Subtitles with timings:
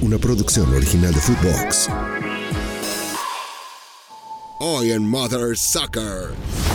[0.00, 1.88] una producción original de Footbox.
[4.58, 6.65] Hoy en Mother Sucker.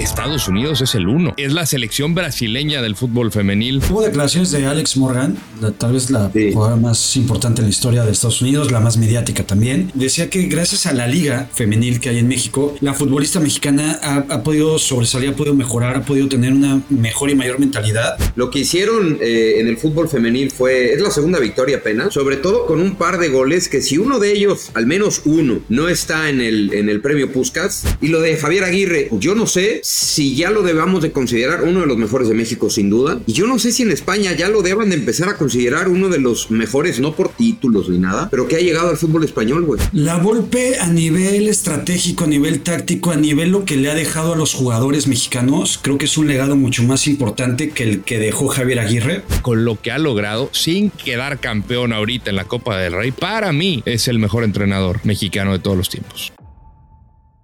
[0.00, 1.34] Estados Unidos es el uno.
[1.36, 3.82] Es la selección brasileña del fútbol femenil.
[3.90, 5.36] Hubo declaraciones de Alex Morgan,
[5.78, 9.44] tal vez la jugadora más importante en la historia de Estados Unidos, la más mediática
[9.44, 9.90] también.
[9.94, 14.42] Decía que gracias a la liga femenil que hay en México, la futbolista mexicana ha,
[14.42, 18.18] podido sobresalir, ha podido mejorar, ha podido tener una mejor y mayor mentalidad.
[18.36, 22.36] Lo que hicieron eh, en el fútbol femenil fue, es la segunda victoria apenas, sobre
[22.36, 25.88] todo con un par de goles que si uno de ellos, al menos uno, no
[25.88, 29.80] está en el, en el premio Puskas, y lo de Javier Aguirre, yo no sé
[29.86, 33.20] si ya lo debamos de considerar uno de los mejores de México sin duda.
[33.24, 36.08] Y yo no sé si en España ya lo deban de empezar a considerar uno
[36.08, 39.64] de los mejores, no por títulos ni nada, pero que ha llegado al fútbol español,
[39.64, 39.80] güey.
[39.92, 44.32] La golpe a nivel estratégico, a nivel táctico, a nivel lo que le ha dejado
[44.32, 48.18] a los jugadores mexicanos, creo que es un legado mucho más importante que el que
[48.18, 49.22] dejó Javier Aguirre.
[49.42, 53.52] Con lo que ha logrado, sin quedar campeón ahorita en la Copa del Rey, para
[53.52, 56.32] mí es el mejor entrenador mexicano de todos los tiempos.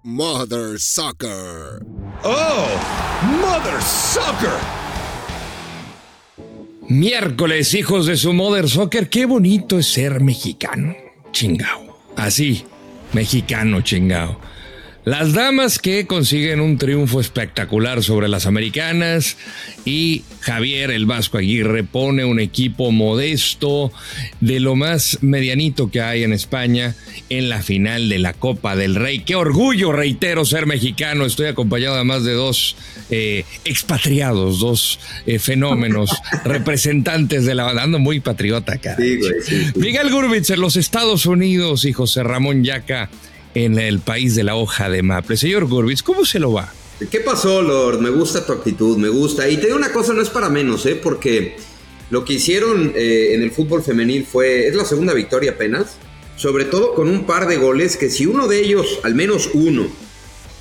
[0.05, 1.81] Mother Soccer.
[2.25, 2.67] Oh,
[3.39, 4.59] Mother Soccer.
[6.89, 10.93] Miércoles, hijos de su Mother Soccer, qué bonito es ser mexicano.
[11.31, 11.97] Chingao.
[12.17, 12.65] Así,
[13.13, 14.37] mexicano chingao.
[15.05, 19.35] Las damas que consiguen un triunfo espectacular sobre las americanas
[19.83, 23.91] y Javier el Vasco Aguirre pone un equipo modesto
[24.39, 26.95] de lo más medianito que hay en España
[27.29, 29.19] en la final de la Copa del Rey.
[29.19, 31.25] Qué orgullo, reitero, ser mexicano.
[31.25, 32.77] Estoy acompañado además de dos
[33.09, 36.11] eh, expatriados, dos eh, fenómenos,
[36.45, 37.83] representantes de la banda.
[37.83, 38.95] Ando muy patriota acá.
[39.75, 43.09] Miguel Gurbitz en los Estados Unidos y José Ramón Yaca
[43.55, 45.37] en el país de la hoja de maple.
[45.37, 46.73] Señor Gurbitz, ¿cómo se lo va?
[47.09, 47.99] ¿Qué pasó, Lord?
[47.99, 49.49] Me gusta tu actitud, me gusta.
[49.49, 50.95] Y te digo una cosa, no es para menos, ¿eh?
[50.95, 51.55] Porque
[52.09, 55.97] lo que hicieron eh, en el fútbol femenil fue, es la segunda victoria apenas,
[56.35, 59.87] sobre todo con un par de goles que si uno de ellos, al menos uno,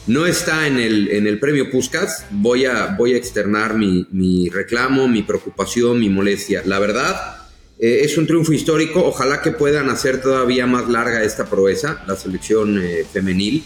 [0.07, 4.49] no está en el, en el premio Puskas, voy a, voy a externar mi, mi
[4.49, 6.63] reclamo, mi preocupación, mi molestia.
[6.65, 7.42] La verdad,
[7.83, 12.15] eh, es un triunfo histórico, ojalá que puedan hacer todavía más larga esta proeza, la
[12.15, 13.65] selección eh, femenil.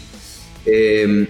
[0.65, 1.27] Em,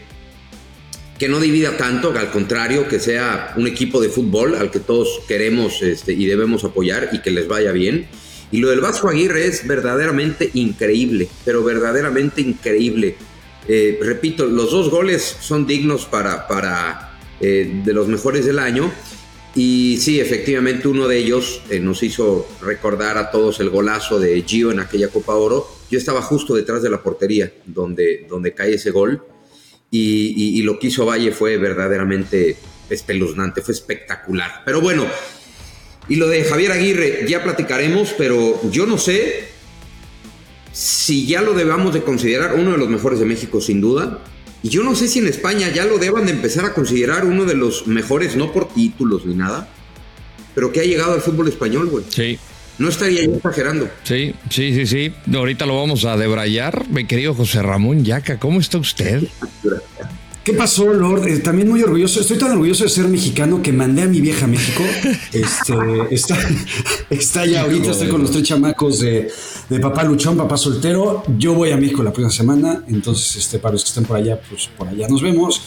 [1.19, 5.19] que no divida tanto, al contrario, que sea un equipo de fútbol al que todos
[5.27, 8.07] queremos este, y debemos apoyar y que les vaya bien.
[8.53, 13.17] Y lo del Vasco Aguirre es verdaderamente increíble, pero verdaderamente increíble.
[13.67, 17.03] Eh, repito, los dos goles son dignos para, para
[17.39, 18.91] de los mejores del año
[19.57, 24.39] y sí, efectivamente uno de ellos eh, nos hizo recordar a todos el golazo de
[24.43, 25.67] Gio en aquella Copa Oro.
[25.89, 29.23] Yo estaba justo detrás de la portería donde, donde cae ese gol
[29.89, 32.55] y, lo que hizo Valle fue verdaderamente
[32.87, 34.61] espeluznante, fue espectacular.
[34.63, 35.07] Pero bueno,
[36.07, 39.45] y lo de Javier Aguirre ya platicaremos, pero yo no sé
[40.71, 44.23] si ya lo debamos de considerar uno de los mejores de México sin duda.
[44.63, 47.45] Y yo no sé si en España ya lo deban de empezar a considerar uno
[47.45, 49.69] de los mejores, no por títulos ni nada,
[50.55, 52.03] pero que ha llegado al fútbol español, güey.
[52.09, 52.39] Sí.
[52.79, 53.89] No estaría yo exagerando.
[54.03, 55.13] Sí, sí, sí, sí.
[55.33, 56.87] Ahorita lo vamos a debrayar.
[56.89, 59.23] Mi querido José Ramón Yaca, ¿cómo está usted?
[60.47, 61.27] ¿Qué pasó, Lord?
[61.27, 62.21] Eh, también muy orgulloso.
[62.21, 64.81] Estoy tan orgulloso de ser mexicano que mandé a mi vieja a México.
[65.33, 65.75] Este,
[66.09, 66.37] está,
[67.09, 69.29] está ya ahorita, estoy con los tres chamacos de,
[69.81, 71.23] papá luchón, papá soltero.
[71.37, 72.81] Yo voy a México la próxima semana.
[72.87, 75.61] Entonces, este, para los que estén por allá, pues por allá nos vemos.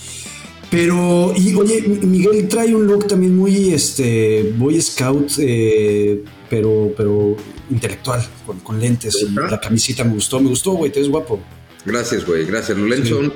[0.70, 7.36] Pero, y oye, Miguel trae un look también muy, este, Boy Scout, eh, pero, pero
[7.70, 8.26] intelectual,
[8.64, 9.26] con, lentes.
[9.28, 11.38] Y la camisita me gustó, me gustó, güey, te ves guapo.
[11.84, 12.78] Gracias, güey, gracias.
[12.78, 13.30] Los lentes son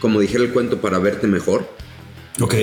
[0.00, 1.68] como dijera el cuento, para verte mejor.
[2.40, 2.54] Ok.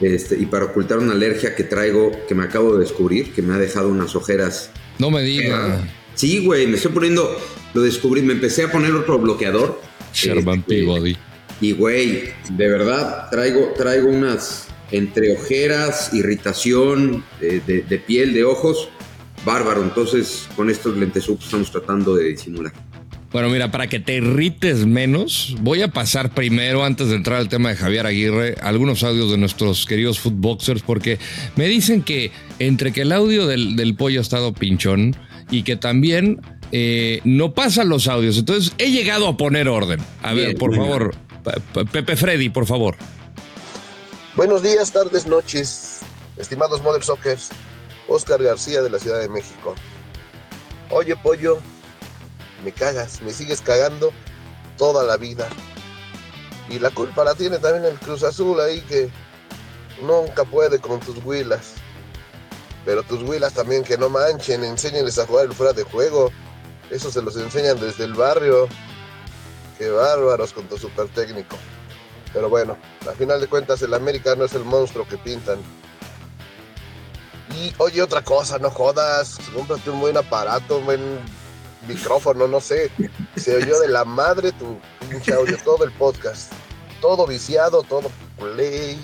[0.00, 3.54] Este, y para ocultar una alergia que traigo, que me acabo de descubrir, que me
[3.54, 4.70] ha dejado unas ojeras.
[4.98, 5.80] No me digas.
[6.14, 7.36] Sí, güey, me estoy poniendo,
[7.72, 9.80] lo descubrí, me empecé a poner otro bloqueador.
[10.12, 11.16] Este, Body.
[11.62, 18.88] Y, güey, de verdad, traigo, traigo unas entre ojeras, irritación de, piel, de ojos,
[19.44, 19.82] bárbaro.
[19.82, 22.72] Entonces, con estos lentes estamos tratando de disimular.
[23.32, 27.48] Bueno, mira, para que te irrites menos, voy a pasar primero, antes de entrar al
[27.48, 31.18] tema de Javier Aguirre, algunos audios de nuestros queridos footboxers, porque
[31.56, 35.16] me dicen que entre que el audio del, pollo ha estado pinchón
[35.50, 36.42] y que también
[36.72, 40.00] eh, no pasan los audios, entonces he llegado a poner orden.
[40.22, 41.14] A ver, por favor,
[41.90, 42.96] Pepe Freddy, por favor.
[44.36, 46.00] Buenos días, tardes, noches,
[46.36, 47.50] estimados Mother Sockers.
[48.08, 49.74] Oscar García de la Ciudad de México.
[50.90, 51.58] Oye, pollo,
[52.64, 54.12] me cagas, me sigues cagando
[54.76, 55.48] toda la vida.
[56.68, 59.10] Y la culpa la tiene también el Cruz Azul ahí que
[60.02, 61.74] nunca puede con tus huilas.
[62.84, 66.30] Pero tus huilas también que no manchen, enséñenles a jugar el fuera de juego.
[66.90, 68.68] Eso se los enseñan desde el barrio.
[69.78, 71.56] Qué bárbaros con tu super técnico.
[72.32, 72.76] Pero bueno,
[73.08, 75.58] a final de cuentas el América no es el monstruo que pintan.
[77.54, 79.38] Y oye, otra cosa, no jodas.
[79.54, 81.20] Cómprate un buen aparato, un buen
[81.88, 82.90] micrófono, no sé.
[83.36, 86.52] Se oyó de la madre tu pinche audio, todo el podcast.
[87.00, 88.98] Todo viciado, todo play.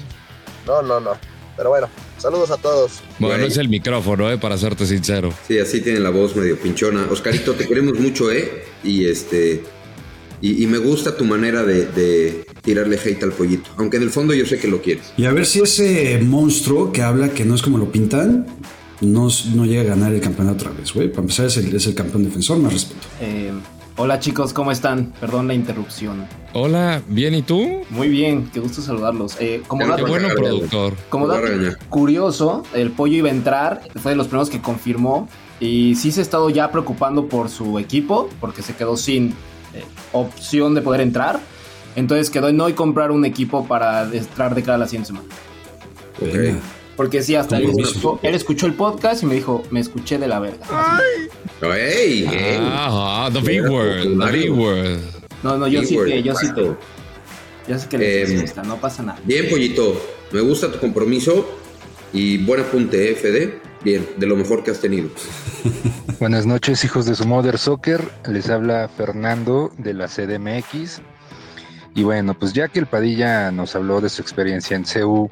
[0.67, 1.13] No, no, no.
[1.57, 1.89] Pero bueno,
[2.19, 3.01] saludos a todos.
[3.19, 5.33] Bueno, es el micrófono, eh, para serte sincero.
[5.47, 7.07] Sí, así tiene la voz medio pinchona.
[7.11, 8.65] Oscarito, te queremos mucho, ¿eh?
[8.85, 9.65] Y este.
[10.41, 13.71] Y, y me gusta tu manera de, de tirarle hate al pollito.
[13.77, 15.13] Aunque en el fondo yo sé que lo quieres.
[15.17, 18.47] Y a ver si ese monstruo que habla que no es como lo pintan,
[19.01, 21.09] no, no llega a ganar el campeonato otra vez, güey.
[21.09, 23.07] Para empezar, es el, es el campeón defensor, más respeto.
[23.21, 23.53] Eh,
[23.97, 25.13] hola chicos, ¿cómo están?
[25.21, 26.27] Perdón la interrupción.
[26.53, 27.83] Hola, ¿bien y tú?
[27.91, 29.37] Muy bien, qué gusto saludarlos.
[29.41, 30.95] Eh, como Qué Qué dato, bueno, productor.
[31.11, 31.47] como dato
[31.89, 35.29] curioso, el pollo iba a entrar, fue de los primeros que confirmó
[35.61, 39.29] y sí se ha estado ya preocupando por su equipo porque se quedó sin
[39.75, 41.41] eh, opción de poder entrar.
[41.97, 45.27] Entonces quedó en no comprar un equipo para entrar de cara a la siguiente semana.
[46.21, 46.61] Ok.
[46.99, 50.27] Porque sí, hasta él escuchó, él escuchó el podcast y me dijo, me escuché de
[50.27, 50.67] la verga.
[51.63, 52.27] ¡Ey!
[52.27, 52.59] ey.
[52.61, 54.99] Ah, the big word, the big word.
[55.45, 56.75] No, no, yo sí que, yo sí que,
[57.69, 59.21] yo sé que les gusta, no pasa nada.
[59.23, 59.95] Bien, pollito.
[60.33, 61.49] Me gusta tu compromiso
[62.13, 63.61] y buen apunte, ¿eh, Fede?
[63.85, 65.09] Bien, de lo mejor que has tenido.
[66.19, 68.03] Buenas noches, hijos de su Mother Soccer.
[68.27, 71.01] Les habla Fernando de la CDMX.
[71.95, 75.29] Y bueno, pues ya que el Padilla nos habló de su experiencia en CU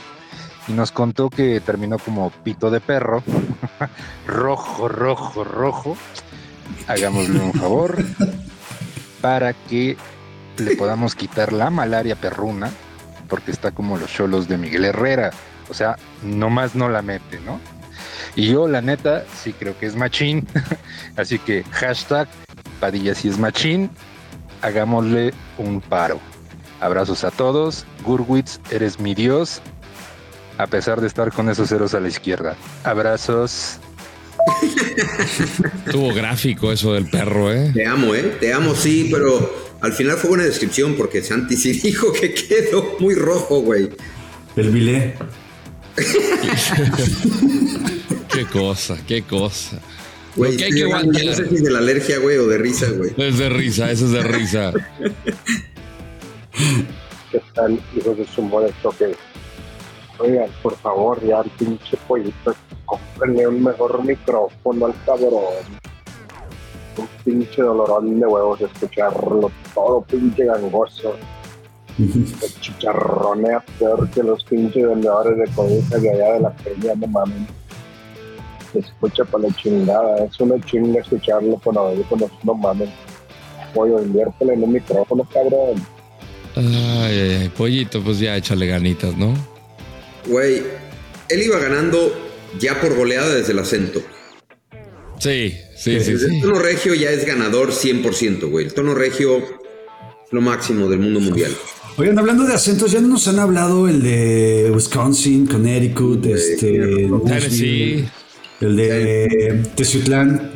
[0.69, 3.23] y nos contó que terminó como pito de perro,
[4.27, 5.97] rojo, rojo, rojo,
[6.89, 7.97] hagámosle un favor
[9.21, 9.97] para que
[10.59, 12.71] le podamos quitar la malaria perruna,
[13.29, 15.31] porque está como los cholos de Miguel Herrera.
[15.69, 17.61] O sea, nomás no la mete, ¿no?
[18.37, 20.47] Y yo, la neta, sí creo que es machín.
[21.17, 22.29] Así que hashtag
[22.81, 23.91] Padilla si es machín,
[24.63, 26.21] hagámosle un paro.
[26.81, 27.87] Abrazos a todos.
[28.05, 29.63] Gurwitz, eres mi dios.
[30.59, 32.57] A pesar de estar con esos ceros a la izquierda.
[32.85, 33.79] Abrazos.
[35.91, 37.71] Tuvo gráfico eso del perro, ¿eh?
[37.75, 38.37] Te amo, ¿eh?
[38.41, 42.97] Te amo, sí, pero al final fue buena descripción porque Santi sí dijo que quedó
[43.01, 43.91] muy rojo, güey.
[44.57, 45.15] El bilé.
[48.33, 49.81] Qué cosa, qué cosa.
[50.35, 52.91] Güey, que hay que no sé si es de la alergia, güey, o de risa,
[52.91, 53.15] güey.
[53.17, 54.73] Es de risa, eso es de risa.
[57.33, 58.43] ¿Qué tal, hijos de su
[58.83, 59.17] toque?
[60.19, 62.55] Oigan, por favor, ya al pinche pollito,
[62.87, 65.43] cómprenle un mejor micrófono al cabrón.
[66.97, 71.15] Un pinche dolorón de huevos escucharlo todo pinche gangoso.
[71.99, 77.07] El chicharronea peor que los pinches vendedores de cobijas de allá de la peña, no
[77.07, 77.49] mames.
[78.73, 82.89] Se escucha para la chingada, es una chinga escucharlo con audífonos, no mames.
[83.75, 85.83] Pollo, inviértele en un micrófono, cabrón.
[86.55, 89.35] Ay, ay, ay, pollito, pues ya échale ganitas, ¿no?
[90.27, 90.63] Güey,
[91.29, 92.13] él iba ganando
[92.59, 94.03] ya por goleada desde el acento.
[95.19, 96.37] Sí, sí, sí, Desde sí.
[96.37, 98.67] El tono regio ya es ganador 100%, güey.
[98.67, 99.45] El tono regio es
[100.33, 101.53] lo máximo del mundo mundial.
[101.97, 108.07] Oigan, hablando de acentos, ya no nos han hablado el de Wisconsin, Connecticut, este, Tennessee.
[108.61, 110.53] el de Teciutlán.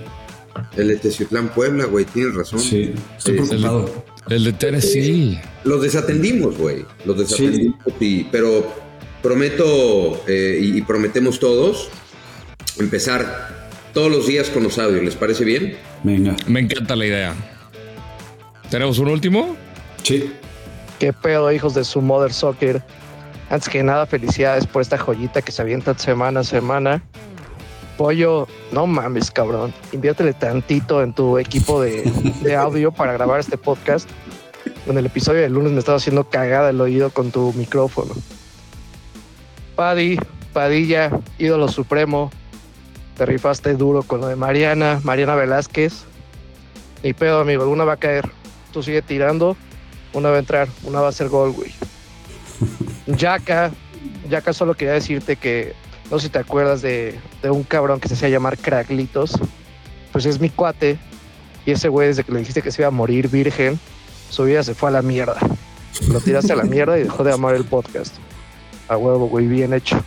[0.76, 2.61] El de Teciutlán, Puebla, güey, tienes razón.
[2.61, 4.04] Sí, estoy Sí, preocupado.
[4.28, 5.40] El de Tennessee.
[5.64, 6.85] Los desatendimos, güey.
[7.06, 8.71] Los desatendimos, sí, pero
[9.23, 11.89] prometo eh, y, y prometemos todos
[12.79, 15.03] empezar todos los días con los audios.
[15.05, 15.77] ¿Les parece bien?
[16.03, 17.35] Venga, Me encanta la idea.
[18.71, 19.57] ¿Tenemos un último?
[20.03, 20.33] sí.
[20.99, 22.83] ¿Qué pedo, hijos de su Mother Soccer?
[23.49, 27.03] Antes que nada, felicidades por esta joyita que se avienta semana a semana.
[27.97, 29.73] Pollo, no mames, cabrón.
[29.93, 32.03] Inviértele tantito en tu equipo de,
[32.43, 34.11] de audio para grabar este podcast.
[34.87, 38.12] En el episodio del lunes me estaba haciendo cagada el oído con tu micrófono.
[39.80, 40.18] Paddy,
[40.52, 42.30] Padilla, ídolo supremo.
[43.16, 46.04] Te rifaste duro con lo de Mariana, Mariana Velázquez.
[47.02, 48.30] Ni pedo, amigo, alguna va a caer.
[48.75, 49.56] Tú sigue tirando,
[50.12, 51.72] una va a entrar, una va a ser gol, güey.
[53.06, 53.70] Yaka,
[54.28, 55.72] Yaka solo quería decirte que
[56.10, 59.40] no sé si te acuerdas de, de un cabrón que se hacía llamar Craglitos.
[60.12, 60.99] Pues es mi cuate.
[61.64, 63.80] Y ese güey, desde que le dijiste que se iba a morir virgen,
[64.28, 65.38] su vida se fue a la mierda.
[66.08, 68.14] Lo tiraste a la mierda y dejó de amar el podcast.
[68.90, 70.02] A huevo, güey, bien hecho.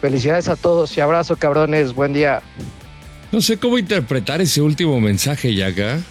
[0.00, 1.94] Felicidades a todos y abrazo, cabrones.
[1.94, 2.42] Buen día.
[3.30, 5.94] No sé cómo interpretar ese último mensaje, Yaka.
[5.94, 6.02] La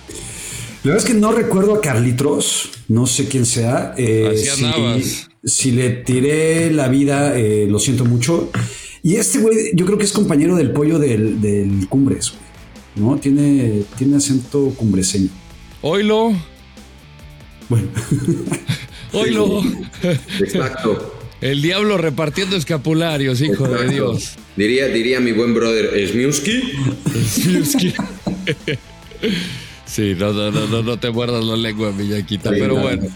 [0.86, 3.94] verdad es que no recuerdo a Carlitos, no sé quién sea.
[3.98, 8.50] Eh, Así si, si le tiré la vida, eh, lo siento mucho.
[9.04, 12.32] Y este güey, yo creo que es compañero del pollo del, del Cumbres.
[12.32, 13.06] güey.
[13.10, 13.18] ¿no?
[13.18, 15.28] Tiene, tiene acento cumbreseño.
[15.82, 16.32] Oilo.
[17.68, 17.90] Bueno.
[19.12, 19.62] Oilo.
[20.40, 21.19] Exacto.
[21.42, 23.88] El diablo repartiendo escapularios, hijo de.
[23.90, 24.36] Dios.
[24.56, 26.62] Diría, diría mi buen brother, ¿Smiuski?
[27.26, 27.94] Smiuski.
[29.86, 32.50] Sí, no, no, no, no, no te muerdas la lengua, Miñaquita.
[32.52, 32.82] Sí, Pero no.
[32.82, 33.08] bueno,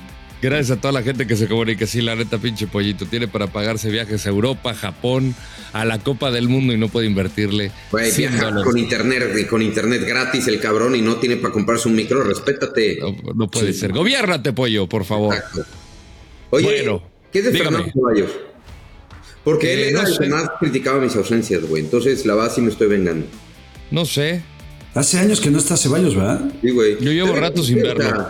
[0.41, 1.85] gracias a toda la gente que se comunica.
[1.85, 3.05] Sí, la neta, pinche pollito.
[3.05, 5.35] Tiene para pagarse viajes a Europa, Japón,
[5.73, 7.71] a la Copa del Mundo y no puede invertirle.
[7.91, 8.65] Güey, 100 viaja dólares.
[8.65, 12.97] con internet, con internet gratis el cabrón y no tiene para comprarse un micro, respétate.
[13.01, 13.91] No, no puede ser.
[13.93, 15.35] Gobiérnate, pollo, por favor.
[15.35, 15.65] Exacto.
[16.49, 17.77] Oye, Bueno, ¿qué es de dígame.
[17.77, 18.31] Fernando Ceballos?
[19.43, 21.83] Porque Eh, él era no el que más criticaba mis ausencias, güey.
[21.83, 23.25] Entonces, la verdad sí me estoy vengando.
[23.91, 24.41] No sé.
[24.95, 26.49] Hace años que no está Ceballos, ¿verdad?
[26.61, 26.97] Sí, güey.
[27.03, 28.27] Yo llevo rato sin verlo.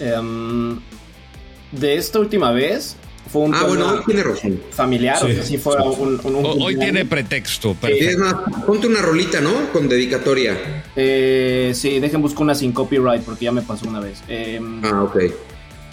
[0.00, 0.78] Em,
[1.72, 2.96] de esta última vez
[3.30, 4.60] fue un Ah, tema bueno, tiene razón.
[4.70, 8.18] familiar, o sea, sí fue un, un- un hoy tiene pretexto, Sí, es perfecto.
[8.20, 9.72] más, ponte una rolita, ¿no?
[9.72, 10.84] Con dedicatoria.
[10.94, 14.22] Eh, sí, dejen buscar una sin copyright porque ya me pasó una vez.
[14.28, 15.16] Em, Ah, ok.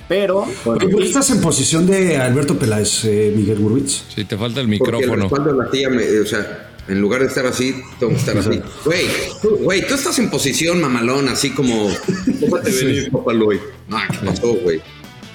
[0.07, 4.03] Pero ¿Por qué estás en posición de Alberto Peláez, eh, Miguel Burbitz?
[4.13, 5.24] Sí, te falta el Porque el micrófono.
[5.24, 8.38] respaldo de la tía, me- o sea, en lugar de estar así, tengo que estar
[8.38, 8.60] así.
[8.86, 9.05] Güey,
[9.41, 11.89] tú- güey, tú estás en posición mamalón, así como.
[12.25, 13.62] Déjate venir, papá Luis.
[13.88, 14.79] No, ¿qué pasó, güey?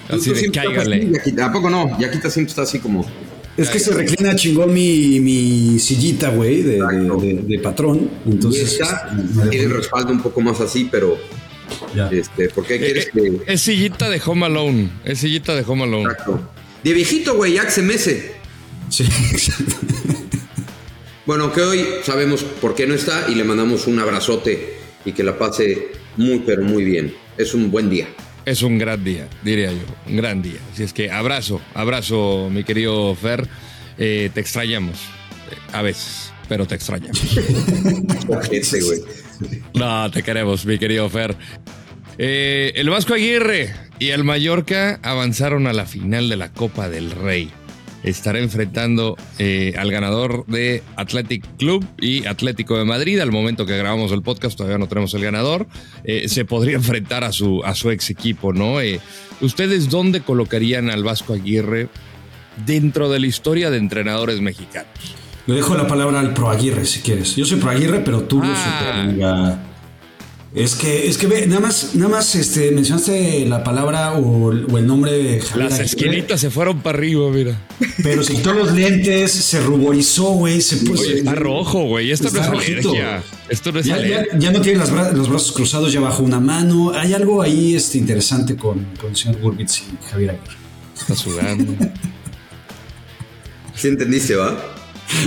[0.08, 1.10] Tú- Así tú de cáigale.
[1.20, 1.40] así.
[1.40, 1.98] ¿A poco no?
[1.98, 3.04] Yaquita siempre está así como.
[3.56, 8.08] Es que se reclina chingón mi, mi sillita, güey, de, de, de- de patrón.
[8.24, 11.16] Y Entonces, esta este, tiene el respaldo un poco más así, pero.
[11.94, 12.08] Ya.
[12.08, 13.10] Este, ¿Por qué Eh, quieres eh,
[13.46, 13.52] que.?
[13.52, 14.90] Es sillita de Home Alone.
[15.04, 16.10] Es sillita de Home Alone.
[16.10, 16.50] Exacto.
[16.84, 18.32] De viejito, güey, ya que se mece.
[18.88, 19.74] Sí, exacto.
[21.26, 25.22] Bueno, que hoy sabemos por qué no está y le mandamos un abrazote y que
[25.22, 27.14] la pase muy, pero muy bien.
[27.36, 28.08] Es un buen día.
[28.46, 29.84] Es un gran día, diría yo.
[30.06, 30.58] Un gran día.
[30.72, 33.46] Así es que abrazo, abrazo, mi querido Fer.
[33.98, 34.98] Eh, te extrañamos.
[35.72, 37.20] A veces, pero te extrañamos.
[38.26, 39.02] Güey.
[39.74, 41.36] No, te queremos, mi querido Fer.
[42.18, 47.12] Eh, el Vasco Aguirre y el Mallorca avanzaron a la final de la Copa del
[47.12, 47.50] Rey.
[48.02, 53.18] Estará enfrentando eh, al ganador de Athletic Club y Atlético de Madrid.
[53.20, 55.66] Al momento que grabamos el podcast todavía no tenemos el ganador.
[56.04, 58.76] Eh, se podría enfrentar a su, a su ex equipo, ¿no?
[59.40, 61.88] ¿Ustedes dónde colocarían al Vasco Aguirre
[62.66, 65.17] dentro de la historia de entrenadores mexicanos?
[65.48, 67.34] Le dejo la palabra al Pro Aguirre, si quieres.
[67.34, 68.80] Yo soy Pro Aguirre, pero tú lo Ah.
[68.80, 69.64] super mega-
[70.54, 74.66] Es que, es que ve, nada más, nada más este, mencionaste la palabra o, el-
[74.70, 77.60] o el nombre de Javier Las Aguirre, esquinitas se fueron para arriba, mira.
[78.02, 80.60] Pero se quitó los lentes, se ruborizó, güey.
[80.62, 81.02] Se puso.
[81.02, 82.10] Oye, está rojo, güey.
[82.12, 82.88] Esto no es rojito.
[82.90, 83.22] alergia.
[83.50, 84.38] Esto no es Ya, ya- alergia.
[84.38, 86.92] ya no tiene las bra- los brazos cruzados, ya bajó una mano.
[86.94, 90.56] Hay algo ahí este, interesante con, con el señor Burbitz y Javier Aguirre.
[90.98, 91.74] Está sudando.
[93.74, 94.56] ¿Sí entendiste, va?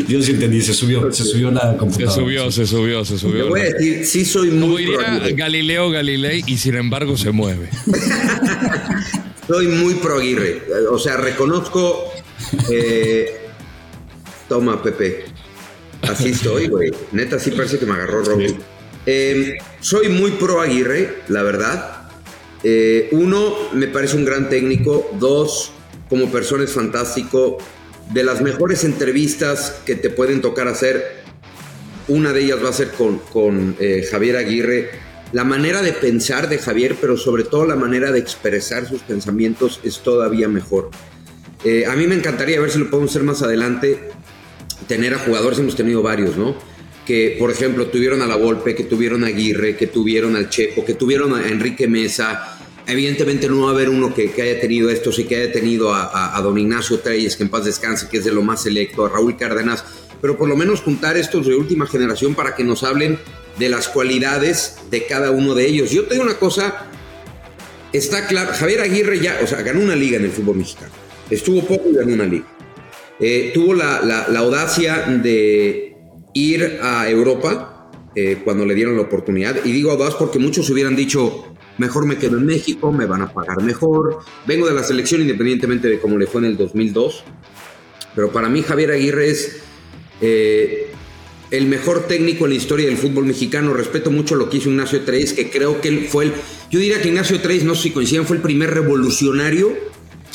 [0.08, 2.12] Yo sí entendí, se subió, se subió la Se computadora.
[2.16, 3.48] subió, se subió, se Te subió.
[3.50, 5.36] voy a decir, sí soy Como muy pro diría.
[5.36, 7.70] Galileo Galilei y sin embargo se mueve.
[9.48, 10.62] Soy muy pro Aguirre.
[10.92, 12.06] O sea, reconozco.
[12.72, 13.48] eh,
[14.48, 15.26] toma, Pepe.
[16.04, 16.90] Así estoy, güey.
[17.12, 18.56] Neta, sí parece que me agarró Rocky.
[19.06, 22.10] Eh, soy muy pro Aguirre, la verdad.
[22.64, 25.10] Eh, uno, me parece un gran técnico.
[25.20, 25.72] Dos,
[26.08, 27.58] como persona es fantástico.
[28.14, 31.22] De las mejores entrevistas que te pueden tocar hacer,
[32.10, 34.90] una de ellas va a ser con, con, eh, Javier Aguirre.
[35.32, 39.80] La manera de pensar de Javier, pero sobre todo la manera de expresar sus pensamientos
[39.84, 40.90] es todavía mejor.
[41.64, 44.10] Eh, a mí me encantaría ver si lo podemos hacer más adelante,
[44.88, 46.56] tener a jugadores, hemos tenido varios, ¿no?
[47.06, 50.84] Que, por ejemplo, tuvieron a La Volpe, que tuvieron a Aguirre, que tuvieron al Chepo,
[50.84, 52.58] que tuvieron a Enrique Mesa.
[52.88, 55.94] Evidentemente no va a haber uno que, que haya tenido estos y que haya tenido
[55.94, 58.64] a, a- a don Ignacio Treyes, que en paz descanse, que es de lo más
[58.64, 59.84] selecto, a Raúl Cárdenas,
[60.22, 63.20] pero por lo menos juntar estos de última generación para que nos hablen
[63.60, 65.92] de las cualidades de cada uno de ellos.
[65.92, 66.88] Yo te digo una cosa,
[67.94, 70.92] está claro, Javier Aguirre ya, o sea, ganó una liga en el fútbol mexicano.
[71.30, 72.46] Estuvo poco y ganó una liga.
[73.20, 75.96] Eh, tuvo la, la- la audacia de
[76.34, 79.58] ir a Europa eh, cuando le dieron la oportunidad.
[79.64, 81.51] Y digo audaz porque muchos hubieran dicho,
[81.82, 84.20] mejor me quedo en México, me van a pagar mejor.
[84.46, 87.24] Vengo de la selección independientemente de cómo le fue en el 2002.
[88.16, 89.58] Pero para mí Javier Aguirre es
[90.22, 90.92] eh,
[91.50, 93.74] el mejor técnico en la historia del fútbol mexicano.
[93.74, 96.34] Respeto mucho lo que hizo Ignacio Treyes, que creo que él fue el...
[96.70, 99.76] Yo diría que Ignacio Treyes, no sé si coinciden, fue el primer revolucionario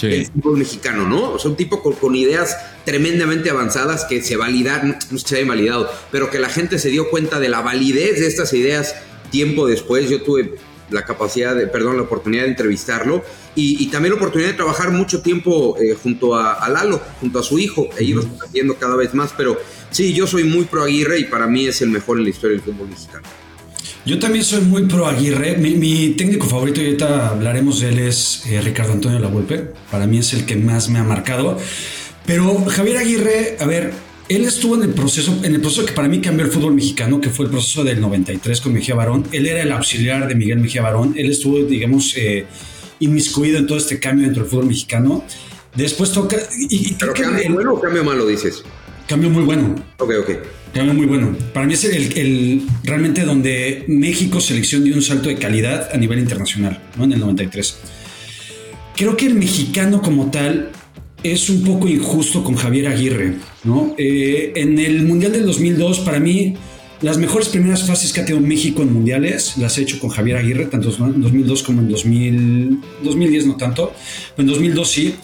[0.02, 1.32] del fútbol mexicano, ¿no?
[1.32, 5.48] O sea, un tipo con, con ideas tremendamente avanzadas que se validaron, no se hayan
[5.48, 8.94] validado, pero que la gente se dio cuenta de la validez de estas ideas
[9.30, 10.10] tiempo después.
[10.10, 10.56] Yo tuve
[10.90, 13.24] la capacidad, de, perdón, la oportunidad de entrevistarlo
[13.54, 17.42] y, también la oportunidad de trabajar mucho tiempo eh, junto a, a Lalo, junto a
[17.42, 19.56] su hijo, e irlos aprendiendo cada vez más, pero
[19.90, 22.56] sí, yo soy muy pro Aguirre y para mí es el mejor en la historia
[22.56, 23.26] del fútbol mexicano.
[24.06, 25.56] Yo también soy muy pro Aguirre.
[25.56, 29.72] Mi, mi técnico favorito, y ahorita hablaremos de él, es eh, Ricardo Antonio Lavolpe.
[29.90, 31.58] Para mí es el que más me ha marcado.
[32.24, 33.92] Pero Javier Aguirre, a ver,
[34.28, 37.20] él estuvo en el proceso, en el proceso que para mí cambió el fútbol mexicano,
[37.20, 39.24] que fue el proceso del 93 con Mejía Barón.
[39.32, 41.14] Él era el auxiliar de Miguel Mejía Barón.
[41.16, 42.44] Él estuvo, digamos, eh,
[43.00, 45.24] inmiscuido en todo este cambio dentro del fútbol mexicano.
[45.74, 46.36] Después toca.
[46.58, 48.62] Y, y ¿Pero creo que cambio el- bueno o cambio malo dices?
[49.06, 49.74] cambio muy bueno.
[49.98, 50.30] Ok, ok.
[50.74, 51.36] Cambio muy bueno.
[51.54, 55.96] Para mí es el, el- realmente donde México selección dio un salto de calidad a
[55.96, 57.04] nivel internacional, ¿no?
[57.04, 57.76] En el 93.
[58.96, 60.70] Creo que el mexicano como tal
[61.32, 63.94] es un poco injusto con Javier Aguirre, ¿no?
[63.98, 66.54] Eh, en el Mundial del 2002, para mí,
[67.02, 70.38] las mejores primeras fases que ha tenido México en mundiales las he hecho con Javier
[70.38, 73.92] Aguirre, tanto en 2002 como en 2000, 2010 no tanto,
[74.34, 75.14] pero en 2002 sí.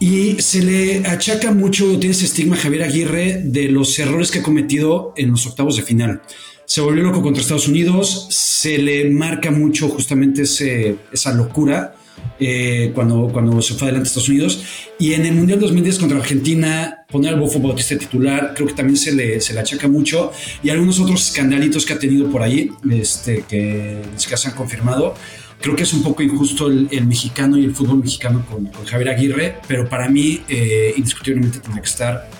[0.00, 4.42] Y se le achaca mucho, tiene ese estigma Javier Aguirre de los errores que ha
[4.42, 6.22] cometido en los octavos de final.
[6.66, 11.96] Se volvió loco contra Estados Unidos, se le marca mucho justamente ese, esa locura
[12.40, 14.62] eh, cuando, cuando se fue adelante a Estados Unidos.
[14.98, 18.96] Y en el Mundial 2010 contra Argentina, poner al Bofo Bautista titular, creo que también
[18.96, 20.32] se le, se le achaca mucho.
[20.62, 25.14] Y algunos otros escandalitos que ha tenido por ahí, este, que siquiera se han confirmado.
[25.60, 28.84] Creo que es un poco injusto el, el mexicano y el fútbol mexicano con, con
[28.84, 32.30] Javier Aguirre, pero para mí, eh, indiscutiblemente, tendría que estar,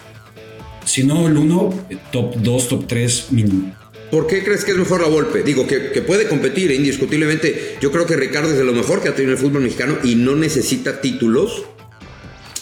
[0.84, 3.74] si no el uno, eh, top 2, top 3 mínimo.
[4.10, 5.42] ¿Por qué crees que es mejor la Volpe?
[5.42, 7.76] Digo, que, que puede competir, eh, indiscutiblemente.
[7.80, 10.14] Yo creo que Ricardo es de lo mejor que ha tenido el fútbol mexicano y
[10.14, 11.64] no necesita títulos.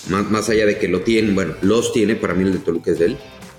[0.08, 2.90] Más, más allá de que lo tiene, bueno, los tiene, para mí el de Toluca
[2.90, 3.16] es de él.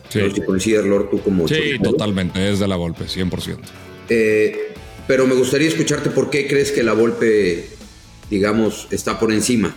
[0.09, 0.19] Sí.
[0.19, 1.47] No sé si coincides, Lord, tú como...
[1.47, 3.57] Sí, totalmente, es de la golpe, 100%.
[4.09, 4.73] Eh,
[5.07, 7.67] pero me gustaría escucharte por qué crees que la Volpe,
[8.29, 9.75] digamos, está por encima.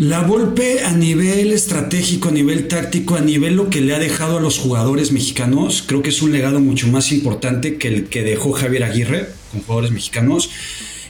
[0.00, 4.38] La Volpe a nivel estratégico, a nivel táctico, a nivel lo que le ha dejado
[4.38, 8.22] a los jugadores mexicanos, creo que es un legado mucho más importante que el que
[8.22, 10.48] dejó Javier Aguirre con jugadores mexicanos.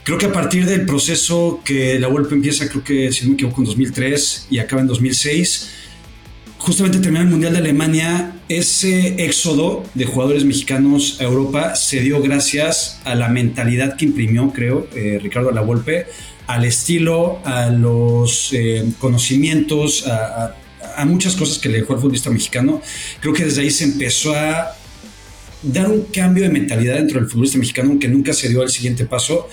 [0.02, 3.34] Creo que a partir del proceso que la Volpe empieza, creo que si no me
[3.34, 5.70] equivoco en 2003 y acaba en 2006,
[6.58, 12.20] justamente terminó el Mundial de Alemania, ese éxodo de jugadores mexicanos a Europa se dio
[12.20, 16.06] gracias a la mentalidad que imprimió, creo, eh, Ricardo Lavolpe,
[16.50, 20.56] al estilo, a los eh, conocimientos, a,
[21.06, 22.82] muchas cosas que le dejó al futbolista mexicano.
[23.20, 24.76] Creo que desde ahí se empezó a
[25.62, 29.06] dar un cambio de mentalidad dentro del futbolista mexicano, aunque nunca se dio al siguiente
[29.06, 29.48] paso.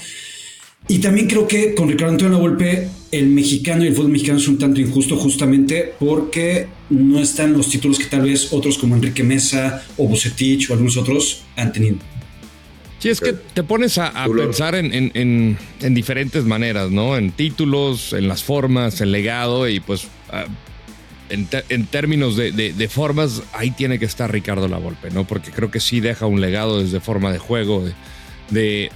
[0.89, 4.47] Y también creo que con Ricardo Antonio Lavolpe, el mexicano y el fútbol mexicano es
[4.47, 9.23] un tanto injusto justamente porque no están los títulos que tal vez otros como Enrique
[9.23, 12.16] Mesa o Bucetich o algunos otros han tenido.
[12.99, 17.15] Sí, es que te pones a, pensar en, en- en- en diferentes maneras, ¿no?
[17.15, 20.45] En títulos, en las formas, en legado y pues ah,
[21.29, 25.25] en, te- en términos de, de- de formas, ahí tiene que estar Ricardo Lavolpe, ¿no?
[25.27, 27.93] Porque creo que sí deja un legado desde forma de juego, de,
[28.49, 28.91] de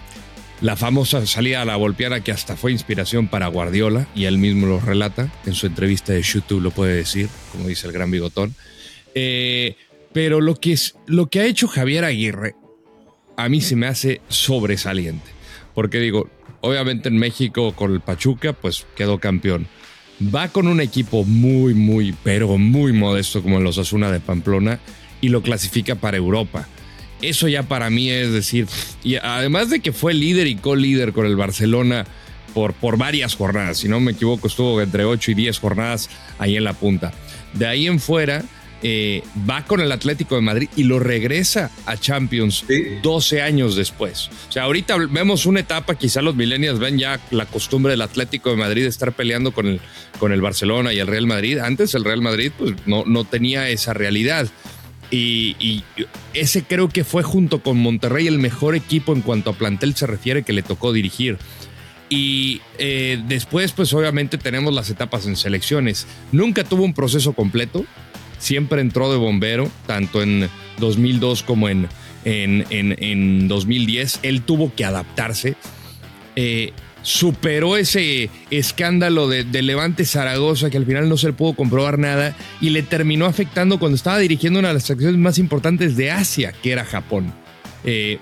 [0.62, 4.66] la famosa salida a la volpiana que hasta fue inspiración para Guardiola y él mismo
[4.68, 8.56] lo relata en su entrevista de YouTube, lo puede decir, como dice el gran bigotón.
[9.14, 9.76] Eh,
[10.14, 12.56] pero lo que, es, lo que ha hecho Javier Aguirre
[13.38, 15.30] a mí se me hace sobresaliente.
[15.74, 16.30] Porque digo,
[16.62, 19.68] obviamente en México con el Pachuca, pues quedó campeón.
[20.34, 24.80] Va con un equipo muy, muy, pero muy modesto como los Asuna de Pamplona
[25.20, 26.68] y lo clasifica para Europa.
[27.22, 28.68] Eso ya para mí es decir,
[29.04, 32.06] y además de que fue líder y co-líder con el Barcelona
[32.54, 36.58] por, por varias jornadas, si no me equivoco, estuvo entre 8 y 10 jornadas ahí
[36.58, 37.14] en la punta.
[37.54, 38.44] De ahí en fuera,
[38.84, 42.66] eh, va con el Atlético de Madrid y lo regresa a Champions
[43.02, 44.30] 12 años después.
[44.50, 48.50] O sea, ahorita vemos una etapa, quizá los millennials ven ya la costumbre del Atlético
[48.50, 49.82] de Madrid de estar peleando con el,
[50.20, 51.60] con el Barcelona y el Real Madrid.
[51.60, 54.48] Antes el Real Madrid pues, no, no tenía esa realidad.
[55.10, 55.84] Y, y
[56.34, 60.08] ese creo que fue junto con Monterrey el mejor equipo en cuanto a plantel se
[60.08, 61.38] refiere que le tocó dirigir.
[62.12, 66.06] Y eh, después, pues obviamente tenemos las etapas en selecciones.
[66.34, 67.86] Nunca tuvo un proceso completo.
[68.42, 70.50] Siempre entró de bombero, tanto en
[70.80, 71.88] 2002 como en,
[72.26, 74.20] en, en, en 2010.
[74.24, 75.56] Él tuvo que adaptarse.
[76.36, 76.74] Eh,
[77.04, 81.98] superó ese escándalo de, de, Levante Zaragoza que al final no se le pudo comprobar
[81.98, 86.12] nada y le terminó afectando cuando estaba dirigiendo una de las selecciones más importantes de
[86.12, 87.34] Asia, que era Japón.
[87.84, 88.20] Eh,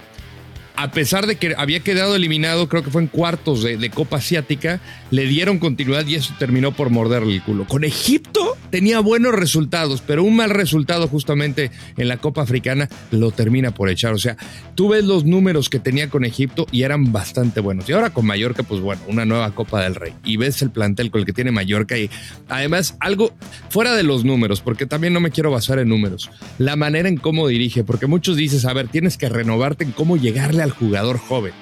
[0.79, 4.79] a pesar de que había quedado eliminado, creo que fue en cuartos de, Copa Asiática,
[5.11, 7.67] le dieron continuidad y eso terminó por morderle el culo.
[7.67, 13.31] Con Egipto tenía buenos resultados, pero un mal resultado justamente en la Copa Africana lo
[13.31, 14.13] termina por echar.
[14.13, 14.37] O sea,
[14.73, 17.89] tú ves los números que tenía con Egipto y eran bastante buenos.
[17.89, 20.13] Y ahora con Mallorca, pues bueno, una nueva Copa del Rey.
[20.23, 22.09] Y ves el plantel con el que tiene Mallorca y
[22.47, 23.33] además algo
[23.69, 27.17] fuera de los números, porque también no me quiero basar en números, la manera en
[27.17, 31.17] cómo dirige, porque muchos dices, a ver, tienes que renovarte en cómo llegarle al jugador
[31.17, 31.53] joven.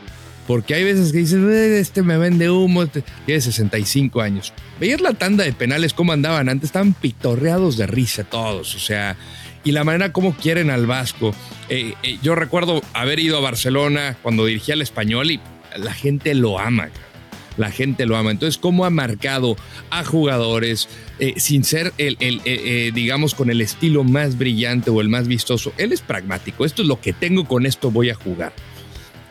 [0.48, 4.54] Porque hay veces que dices, este me vende humo, este tiene 65 años.
[4.80, 9.18] Veías la tanda de penales, cómo andaban antes, estaban pitorreados de risa todos, o sea,
[9.66, 11.36] y la manera como quieren al Vasco.
[11.68, 15.42] Eh, eh, yo recuerdo haber ido a Barcelona cuando dirigía al español y
[15.78, 16.90] la gente lo ama.
[17.58, 18.32] La gente lo ama.
[18.32, 19.58] Entonces, ¿cómo ha marcado
[19.90, 20.88] a jugadores
[21.20, 25.28] eh, sin ser el, el eh, digamos, con el estilo más brillante o el más
[25.28, 25.74] vistoso?
[25.78, 26.64] Él es pragmático.
[26.64, 28.54] Esto es lo que tengo, con esto voy a jugar.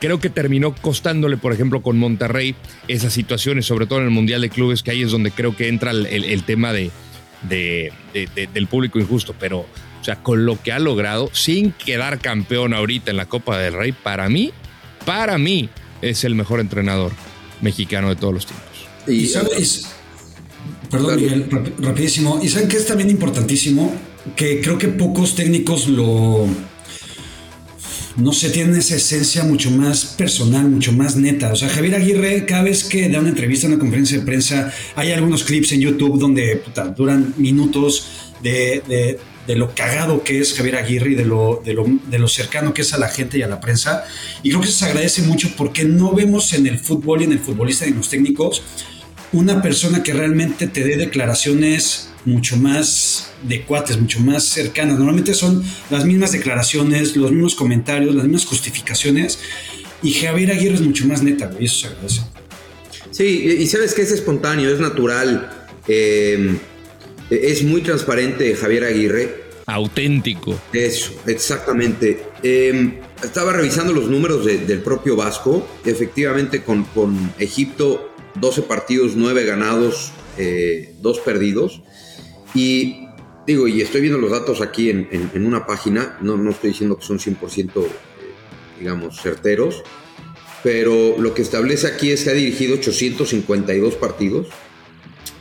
[0.00, 2.54] Creo que terminó costándole, por ejemplo, con Monterrey
[2.86, 5.68] esas situaciones, sobre todo en el Mundial de Clubes, que ahí es donde creo que
[5.68, 6.90] entra el, el tema de,
[7.48, 9.34] de, de, del público injusto.
[9.38, 13.58] Pero, o sea, con lo que ha logrado, sin quedar campeón ahorita en la Copa
[13.58, 14.52] del Rey, para mí,
[15.04, 15.70] para mí,
[16.02, 17.12] es el mejor entrenador
[17.60, 18.66] mexicano de todos los tiempos.
[19.06, 19.86] Y, sabes,
[20.90, 21.46] perdón Miguel,
[21.78, 23.94] rapidísimo, y saben que es también importantísimo,
[24.34, 26.46] que creo que pocos técnicos lo,
[28.16, 31.52] no sé, tienen esa esencia mucho más personal, mucho más neta.
[31.52, 35.12] O sea, Javier Aguirre, cada vez que da una entrevista, una conferencia de prensa, hay
[35.12, 38.82] algunos clips en YouTube donde puta, duran minutos de,
[39.46, 42.74] de, lo cagado que es Javier Aguirre y de lo, de, lo, de lo cercano
[42.74, 44.04] que es a la gente y a la prensa.
[44.42, 47.38] Y creo que se agradece mucho porque no vemos en el fútbol y en el
[47.38, 48.62] futbolista y en los técnicos
[49.32, 53.15] una persona que realmente te dé declaraciones mucho más
[53.46, 54.98] de cuates, mucho más cercanas.
[54.98, 59.38] Normalmente son las mismas declaraciones, los mismos comentarios, las mismas justificaciones.
[60.02, 62.20] Y Javier Aguirre es mucho más neta, güey, eso se agradece.
[63.10, 65.50] Sí, y sabes que es espontáneo, es natural.
[65.88, 66.58] Eh,
[67.30, 69.46] es muy transparente Javier Aguirre.
[69.66, 70.60] Auténtico.
[70.72, 72.22] Eso, exactamente.
[72.42, 75.66] Eh, estaba revisando los números de, del propio Vasco.
[75.84, 81.82] Efectivamente, con, con, Egipto, 12 partidos, 9 ganados, eh, 2 perdidos.
[82.54, 83.05] Y
[83.46, 86.18] digo, y estoy viendo los datos aquí en, en, una página.
[86.20, 87.88] No, no, estoy diciendo que son 100%, eh,
[88.78, 89.82] digamos, certeros.
[90.62, 94.48] Pero lo que establece aquí es que ha dirigido 852 partidos,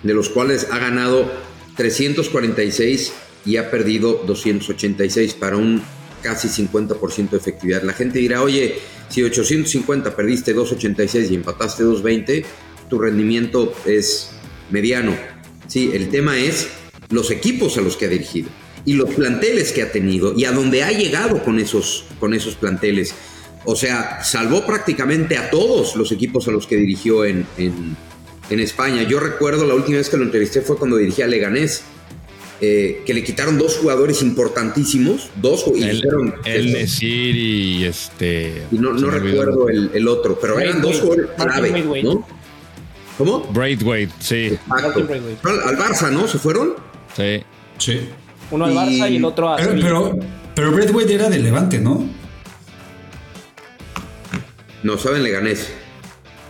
[0.03, 1.31] de los cuales ha ganado
[1.77, 3.13] 346
[3.45, 5.81] y ha perdido 286 para un
[6.21, 7.83] casi 50% de efectividad.
[7.83, 8.75] La gente dirá, oye,
[9.09, 12.45] si 850 perdiste 286 y empataste 220,
[12.89, 14.31] tu rendimiento es
[14.69, 15.15] mediano.
[15.67, 16.67] Sí, el tema es
[17.09, 18.49] los equipos a los que ha dirigido
[18.85, 22.55] y los planteles que ha tenido y a dónde ha llegado con esos, con esos
[22.55, 23.13] planteles.
[23.65, 27.95] O sea, salvó prácticamente a todos los equipos a los que dirigió en, en
[28.49, 29.03] en España.
[29.03, 31.83] Yo recuerdo la última vez que lo entrevisté fue cuando dirigía a Leganés,
[32.61, 38.63] eh, que le quitaron dos jugadores importantísimos, dos y el, dijeron, el Nesir y este.
[38.71, 42.25] Y no, no recuerdo el, el, otro, pero eran dos jugadores clave, ¿no?
[43.17, 43.39] ¿Cómo?
[43.53, 44.57] Braithwaite, sí.
[44.67, 45.07] Exacto.
[45.43, 46.27] Al Barça, ¿no?
[46.27, 46.75] ¿Se fueron?
[47.15, 47.43] Sí.
[47.77, 48.09] Sí.
[48.51, 49.57] Uno al Barça y, el otro a.
[49.57, 50.19] Pero, pero,
[50.53, 52.07] pero Braithwaite era de Levante, ¿no?
[54.83, 55.71] No, saben Leganés.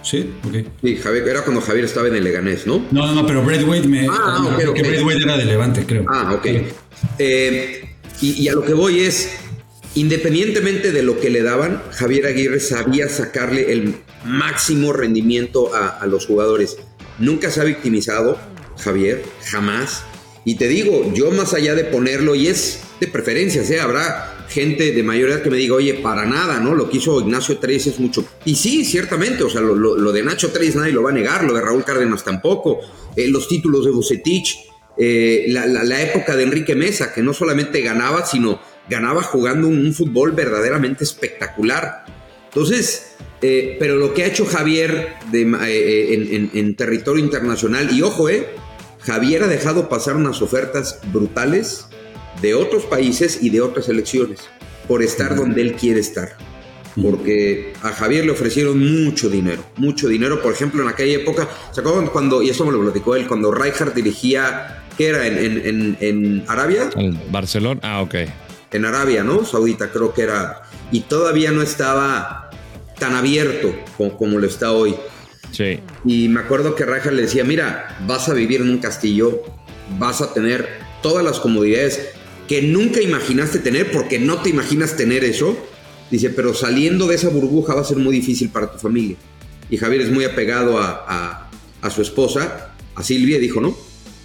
[0.02, 0.68] Sí, ok.
[0.84, 2.86] Sí, Javier, era cuando Javier estaba en el Leganés, ¿no?
[2.92, 4.08] No, no, no, pero Braithwaite me.
[4.08, 5.22] Ah, no, okay, okay.
[5.24, 6.06] Era de Levante, creo.
[6.08, 6.46] Ah, ok.
[7.18, 9.38] Eh, y, y, a lo que voy es,
[9.96, 16.06] independientemente de lo que le daban, Javier Aguirre sabía sacarle el máximo rendimiento a, a
[16.06, 16.78] los jugadores.
[17.18, 18.38] Nunca se ha victimizado,
[18.78, 20.04] Javier, jamás.
[20.46, 23.80] Y te digo, yo más allá de ponerlo, y es de preferencias, ¿eh?
[23.80, 26.76] habrá gente de mayor edad que me diga, oye, para nada, ¿no?
[26.76, 28.24] Lo que hizo Ignacio Treyes es mucho.
[28.46, 31.44] Y sí, ciertamente, o sea, lo, lo, de Nacho Treyes nadie lo va a negar,
[31.44, 32.80] lo de Raúl Cárdenas tampoco,
[33.16, 34.56] eh, los títulos de Bucetich,
[34.98, 39.94] eh, la, la, época de Enrique Mesa, que no solamente ganaba, sino ganaba jugando un,
[39.94, 42.06] fútbol verdaderamente espectacular.
[42.50, 48.30] Entonces, eh, pero lo que ha hecho Javier de, en, en territorio internacional, y ojo,
[48.30, 48.48] eh,
[49.06, 51.86] Javier ha dejado pasar unas ofertas brutales
[52.42, 54.42] de otros países y de otras elecciones
[54.88, 56.36] por estar donde él quiere estar.
[57.02, 60.42] Porque a Javier le ofrecieron mucho dinero, mucho dinero.
[60.42, 63.52] Por ejemplo, en aquella época, ¿se acuerdan cuando, y eso me lo platicó él, cuando
[63.52, 65.28] Rijkaard dirigía, ¿qué era?
[65.28, 66.90] ¿En, en, en, en Arabia?
[66.96, 68.16] En Barcelona, ah, ok.
[68.72, 69.46] En Arabia, ¿no?
[69.46, 70.64] Saudita, creo que era.
[70.92, 72.50] Y todavía no estaba
[72.98, 74.96] tan abierto como, como lo está hoy.
[76.06, 79.44] Y me acuerdo que Rijkaard le decía, mira, vas a vivir en un castillo,
[79.98, 80.68] vas a tener
[81.02, 82.10] todas las comodidades
[82.48, 85.58] que nunca imaginaste tener, porque no te imaginas tener eso,
[86.12, 89.18] Dice, pero saliendo de esa burbuja va a ser muy difícil para tu familia.
[89.72, 91.50] Y Javier es muy apegado a,
[91.82, 93.76] a su esposa, a Silvia, dijo, no,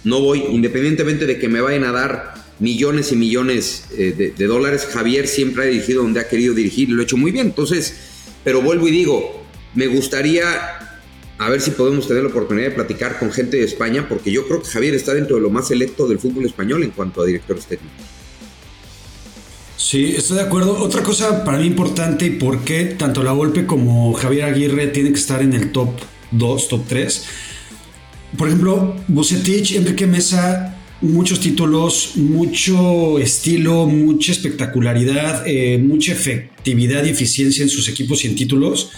[0.03, 4.87] no voy, independientemente de que me vayan a dar millones y millones eh, de, dólares,
[4.91, 7.47] Javier siempre ha dirigido donde ha querido dirigir lo ha hecho muy bien.
[7.47, 7.95] Entonces,
[8.43, 9.43] pero vuelvo y digo,
[9.75, 10.90] me gustaría
[11.41, 14.47] a ver si podemos tener la oportunidad de platicar con gente de España, porque yo
[14.47, 17.25] creo que Javier está dentro de lo más selecto del fútbol español en cuanto a
[17.25, 17.97] directores técnicos.
[19.75, 20.77] Sí, estoy de acuerdo.
[20.77, 25.13] Otra cosa para mí importante y por qué tanto La Volpe como Javier Aguirre tienen
[25.13, 25.89] que estar en el top
[26.29, 27.25] 2, top 3.
[28.37, 37.09] Por ejemplo, Bucetich, Enrique Mesa muchos títulos, mucho estilo, mucha espectacularidad, eh, mucha efectividad y
[37.09, 38.91] eficiencia en sus equipos y en títulos,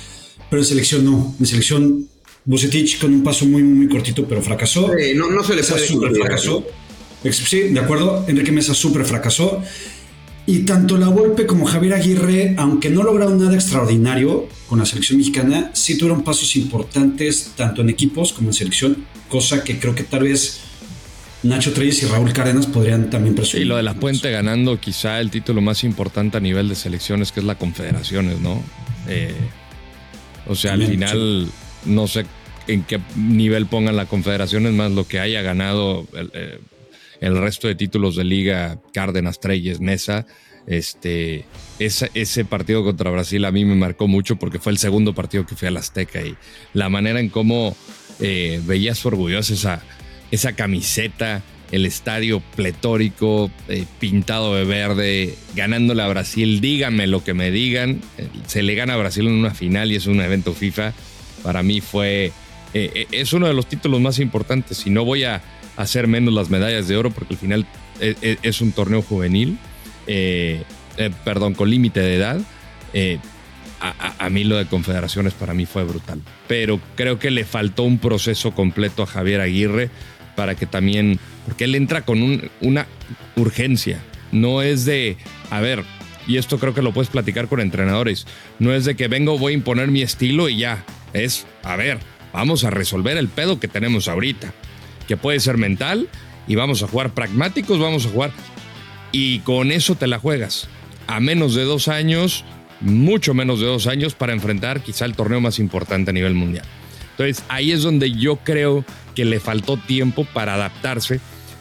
[0.49, 1.33] pero en selección no.
[1.39, 2.09] En selección,
[2.45, 4.91] Bucetich con un paso muy, muy, cortito, pero fracasó.
[5.15, 6.65] no, no se le puede super fracasó.
[7.31, 8.25] Sí, de acuerdo.
[8.27, 9.61] Enrique Mesa súper fracasó.
[10.45, 15.17] Y tanto La Volpe como Javier Aguirre, aunque no lograron nada extraordinario con la selección
[15.17, 20.03] mexicana, sí tuvieron pasos importantes tanto en equipos como en selección, cosa que creo que
[20.03, 20.59] tal vez
[21.43, 23.65] Nacho Treyes y Raúl Cárdenas podrían también presumir.
[23.65, 27.31] Y lo de la Puente ganando quizá el título más importante a nivel de selecciones,
[27.31, 28.61] que es la Confederaciones, ¿no?
[29.07, 29.33] Eh,
[30.45, 31.47] o sea, al final
[31.85, 32.25] no sé
[32.67, 36.59] en qué nivel pongan la Confederaciones, más lo que haya ganado el, eh,
[37.29, 40.25] resto de títulos de liga, Cárdenas, Treyes, Mesa.
[40.65, 41.43] Este,
[41.77, 45.57] ese, partido contra Brasil a mí me marcó mucho porque fue el segundo partido que
[45.57, 46.37] fui al Azteca y
[46.71, 47.75] la manera en cómo
[48.21, 49.83] eh, veías orgulloso esa
[50.33, 56.59] esa camiseta, el estadio pletórico, eh, pintado de verde, ganándole a Brasil.
[56.59, 58.01] Díganme lo que me digan.
[58.17, 60.93] Eh, se le gana a Brasil en una final y es un evento FIFA.
[61.43, 62.31] Para mí fue.
[62.73, 64.87] Eh, es uno de los títulos más importantes.
[64.87, 65.41] Y no voy a
[65.77, 67.67] hacer menos las medallas de oro porque al final
[67.99, 69.57] es, un torneo juvenil.
[71.23, 72.41] perdón, con límite de edad.
[73.79, 76.21] A, mí lo de confederaciones para mí fue brutal.
[76.47, 79.89] Pero creo que le faltó un proceso completo a Javier Aguirre
[80.35, 82.87] para que también, porque él entra con una
[83.35, 84.01] urgencia,
[84.31, 85.17] no es de,
[85.49, 85.83] a ver,
[86.27, 88.25] y esto creo que lo puedes platicar con entrenadores,
[88.59, 90.83] no es de que vengo, voy a imponer mi estilo y ya,
[91.13, 91.99] es, a ver,
[92.31, 94.53] vamos a resolver el pedo que tenemos ahorita,
[95.07, 96.09] que puede ser mental
[96.47, 98.31] y vamos a jugar pragmáticos, vamos a jugar,
[99.11, 100.67] y con eso te la juegas,
[101.07, 102.43] a menos de dos años,
[102.81, 106.65] mucho menos de dos años para enfrentar quizá el torneo más importante a nivel mundial.
[107.11, 108.83] Entonces ahí es donde yo creo
[109.15, 111.19] que le faltó tiempo para adaptarse,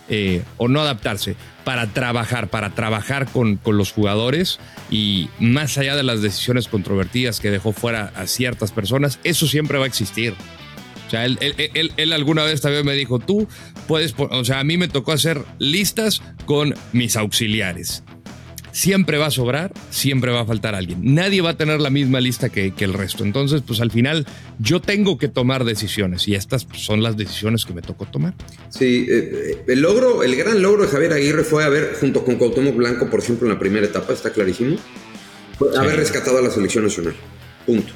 [0.08, 4.58] eh, o no adaptarse, para trabajar, para trabajar con, con, los jugadores
[4.90, 9.78] y más allá de las decisiones controvertidas que dejó fuera a ciertas personas, eso siempre
[9.78, 10.34] va a existir.
[11.06, 13.46] O sea, él, él, él, alguna vez también me dijo, tú
[13.86, 18.02] puedes, o sea, a mí me tocó hacer listas con mis auxiliares
[18.72, 21.14] siempre va a sobrar, siempre va a faltar alguien.
[21.14, 23.22] Nadie va a tener la misma lista que, el resto.
[23.22, 24.26] Entonces, pues al final
[24.58, 28.34] yo tengo que tomar decisiones y estas son las decisiones que me tocó tomar.
[28.70, 32.74] Sí, eh, el logro, el gran logro de Javier Aguirre fue haber, junto con Cuauhtémoc
[32.74, 34.76] Blanco, por ejemplo, en la primera etapa, está clarísimo,
[35.76, 37.14] haber rescatado a la selección nacional.
[37.66, 37.92] Punto.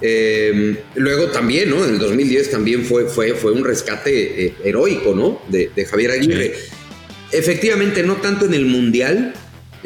[0.00, 1.84] Em, luego también, ¿no?
[1.84, 5.42] En el 2010 también fue, fue, fue un rescate eh, heroico, ¿no?
[5.48, 6.54] De, Javier Aguirre.
[7.32, 9.34] Efectivamente, no tanto en el Mundial,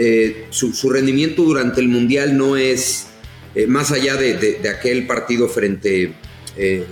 [0.04, 3.06] eh, su, rendimiento durante el Mundial no es
[3.54, 6.14] eh, más allá de, aquel partido frente,
[6.56, 6.84] eh,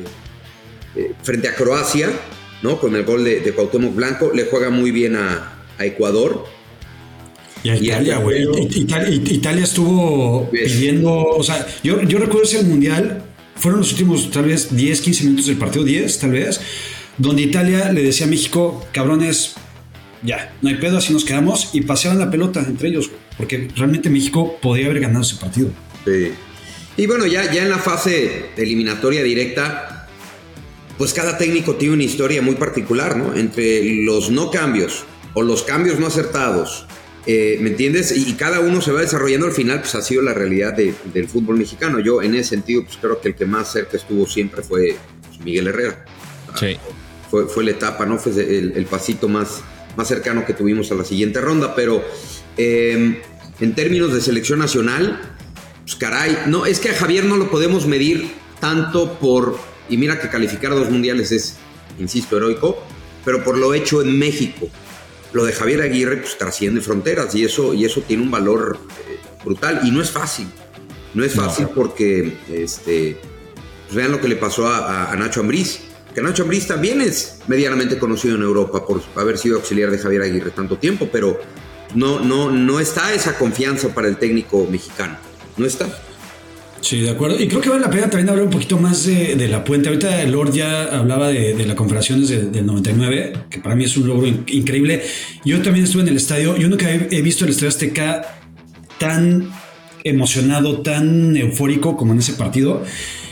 [1.20, 2.08] frente a Croacia,
[2.62, 2.78] ¿no?
[2.78, 6.44] Con el gol de, de Cuauhtémoc Blanco, le juega muy bien a, Ecuador.
[7.64, 8.46] Y a Italia, güey.
[8.70, 13.24] Italia, estuvo pidiendo, o sea, yo, yo recuerdo ese Mundial,
[13.56, 16.60] fueron los últimos tal vez 10, 15 minutos del partido, 10 tal vez,
[17.18, 19.54] donde Italia le decía a México, cabrones,
[20.22, 24.10] ya, no hay pedo, así nos quedamos y paseaban la pelota entre ellos, porque realmente
[24.10, 25.70] México podría haber ganado ese partido.
[26.04, 26.32] Sí.
[26.96, 30.08] Y bueno, ya, ya en la fase eliminatoria directa,
[30.98, 33.34] pues cada técnico tiene una historia muy particular, ¿no?
[33.34, 36.86] Entre los no cambios o los cambios no acertados,
[37.26, 38.14] eh, ¿me entiendes?
[38.14, 41.56] Y, cada uno se va desarrollando al final, pues ha sido la realidad del fútbol
[41.56, 42.00] mexicano.
[42.00, 45.40] Yo en ese sentido, pues creo que el que más cerca estuvo siempre fue pues,
[45.40, 46.04] Miguel Herrera.
[46.58, 46.76] Sí.
[47.30, 48.18] Fue, fue la etapa, ¿no?
[48.18, 49.62] Fue el pasito más
[49.96, 52.04] más cercano que tuvimos a la siguiente ronda, pero
[52.56, 53.16] em,
[53.60, 55.20] en términos de selección nacional,
[55.82, 60.20] pues caray, no, es que a Javier no lo podemos medir tanto por, y mira
[60.20, 61.56] que calificar a dos mundiales es,
[61.98, 62.82] insisto, heroico,
[63.24, 64.68] pero por lo hecho en México.
[65.32, 69.18] Lo de Javier Aguirre pues trasciende fronteras y eso, y eso tiene un valor eh,
[69.44, 70.48] brutal y no es fácil.
[71.14, 73.16] No es fácil porque, este,
[73.86, 75.80] pues vean lo que le pasó a, a Nacho Ambriz
[76.14, 80.22] que Nacho Ambriz también es medianamente conocido en Europa por haber sido auxiliar de Javier
[80.22, 81.40] Aguirre tanto tiempo, pero
[81.94, 85.16] no, no, no está esa confianza para el técnico mexicano.
[85.56, 85.86] no está.
[86.80, 87.38] Sí, de acuerdo.
[87.38, 89.90] Y creo que vale la pena también hablar un poquito más de, la puente.
[89.90, 94.26] Ahorita Lord ya hablaba de, de la del 99, que para mí es un logro
[94.26, 95.02] in- increíble.
[95.44, 96.56] Yo también estuve en el estadio.
[96.56, 98.38] Yo nunca he, he visto el Estadio Azteca
[98.98, 99.50] tan
[100.04, 102.82] emocionado, tan eufórico como en ese partido.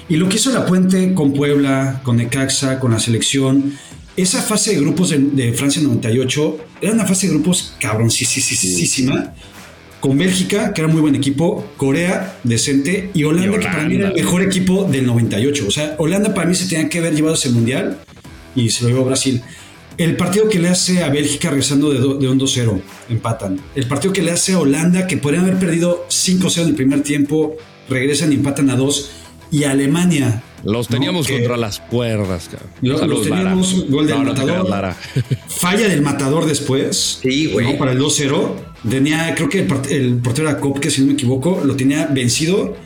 [0.09, 3.75] Y lo que hizo la puente con Puebla, con Necaxa, con la selección,
[4.17, 9.35] esa fase de grupos de, de Francia 98 era una fase de grupos cabroncísima.
[10.01, 13.95] Con Bélgica, que era muy buen equipo, Corea, decente, y Holanda, Y que para mí
[13.97, 14.23] era el Holanda.
[14.23, 15.65] mejor equipo del 98.
[15.67, 17.99] O sea, Holanda para mí se tenía que haber llevado ese mundial
[18.55, 19.43] y se lo llevó Brasil.
[19.97, 23.61] El partido que le hace a Bélgica regresando de, do- de un 2-0, empatan.
[23.75, 27.03] El partido que le hace a Holanda, que podrían haber perdido 5-0 en el primer
[27.03, 27.57] tiempo,
[27.91, 29.11] regresan y empatan a 2.
[29.51, 30.43] Y Alemania.
[30.65, 32.71] Los teníamos Que contra las cuerdas, cabrón.
[32.83, 33.87] Los- los teníamos, Lara.
[33.91, 34.55] gol del No, no te matador.
[34.67, 34.97] creas, Lara.
[35.49, 37.21] Falla del matador después.
[37.23, 37.73] Sí, güey.
[37.73, 37.79] ¿no?
[37.79, 38.55] Para el 2-0.
[38.89, 42.77] Tenía, creo que el, el portero era Kopke, si no me equivoco, lo tenía vencido.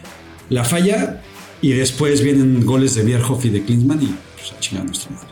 [0.50, 1.22] La falla.
[1.62, 4.02] Y después vienen goles de Bierhoff y de Klinsmann.
[4.02, 5.28] Y pues a chingar a nuestra madre.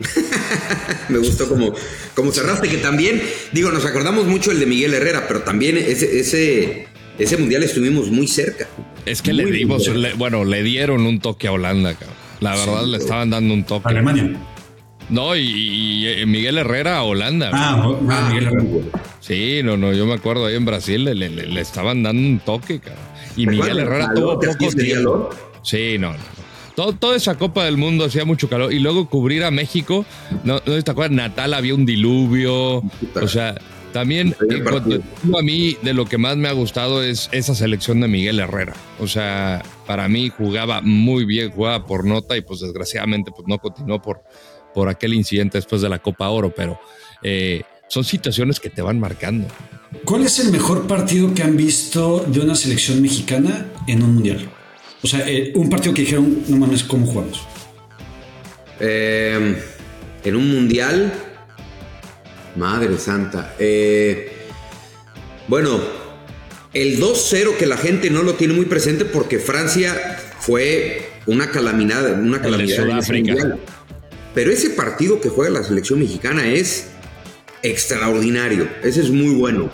[1.10, 1.74] Me gustó como,
[2.14, 3.20] como cerraste, que también,
[3.52, 6.86] digo, nos acordamos mucho el de Miguel Herrera, pero también ese, ese,
[7.18, 8.66] ese mundial estuvimos muy cerca.
[9.06, 12.16] Es que le dimos, le- bueno, le dieron un toque a Holanda, cabrón.
[12.40, 13.88] La verdad, le estaban dando un toque.
[13.88, 14.30] Alemania.
[15.08, 17.50] No, y, y, eh, Miguel Herrera a Holanda.
[17.52, 18.64] Ah, ah, Miguel Herrera.
[19.20, 22.38] Sí, no, no, yo me acuerdo ahí en Brasil le, le- le estaban dando un
[22.38, 23.04] toque, cabrón.
[23.36, 23.78] Y ¿Te Miguel?
[23.80, 24.94] Herrera Calor, tuvo poco tiempo.
[24.94, 25.30] calor.
[25.62, 26.18] Sí, no, no.
[26.76, 28.72] Todo, toda esa Copa del Mundo hacía mucho calor.
[28.72, 30.06] Y luego cubrir a México,
[30.44, 32.76] no, no te acuerdas, Natal había un diluvio.
[33.20, 33.56] O sea,
[33.92, 35.38] también en cuanto partido.
[35.38, 38.74] a mí, de lo que más me ha gustado es esa selección de Miguel Herrera.
[38.98, 43.58] O sea, para mí jugaba muy bien, jugaba por nota y pues desgraciadamente pues no
[43.58, 44.22] continuó por,
[44.74, 46.80] por aquel incidente después de la Copa Oro, pero
[47.22, 49.48] eh, son situaciones que te van marcando.
[50.04, 54.48] ¿Cuál es el mejor partido que han visto de una selección mexicana en un mundial?
[55.02, 57.42] O sea, eh, un partido que dijeron, no mames, ¿cómo jugamos?
[58.78, 59.60] Eh,
[60.24, 61.12] en un mundial,
[62.56, 63.54] madre santa.
[63.58, 64.32] Eh,
[65.48, 65.80] bueno,
[66.72, 72.18] el 2-0 que la gente no lo tiene muy presente porque Francia fue una calamidad,
[72.20, 73.32] una calamidad Sudáfrica.
[73.32, 73.60] mundial.
[74.34, 76.88] Pero ese partido que juega la selección mexicana es
[77.62, 78.68] extraordinario.
[78.82, 79.70] Ese es muy bueno.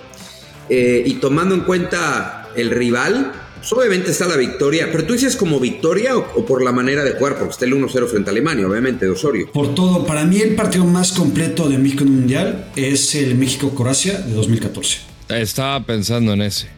[0.68, 3.32] Eh, y tomando en cuenta el rival,
[3.70, 4.88] obviamente está la victoria.
[4.90, 7.72] Pero tú dices como victoria o, o por la manera de jugar, porque está el
[7.74, 9.50] 1-0 frente a Alemania, obviamente, de Osorio.
[9.52, 13.34] Por todo, para mí el partido más completo de México en un mundial es el
[13.34, 14.98] México-Croacia de 2014.
[15.28, 16.68] Estaba pensando en ese.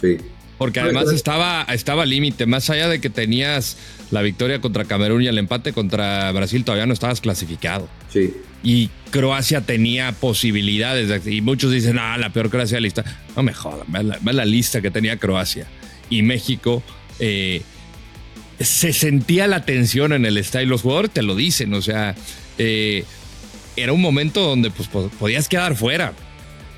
[0.00, 0.18] Sí.
[0.58, 3.76] Porque además estaba, estaba al límite, más allá de que tenías
[4.10, 7.88] la victoria contra Camerún y el empate contra Brasil, todavía no estabas clasificado.
[8.12, 8.32] Sí.
[8.62, 11.08] Y Croacia tenía posibilidades.
[11.24, 13.04] de- y muchos dicen, ah, la peor Croacia de la lista.
[13.36, 15.66] No me jodan, ve la, ve la lista que tenía Croacia.
[16.10, 16.82] Y México,
[17.18, 17.62] eh,
[18.60, 20.66] se sentía la tensión en el estadio.
[20.68, 22.14] Los jugadores te lo dicen, o sea,
[22.58, 23.04] eh,
[23.76, 26.12] era un momento donde pues, po- podías quedar fuera.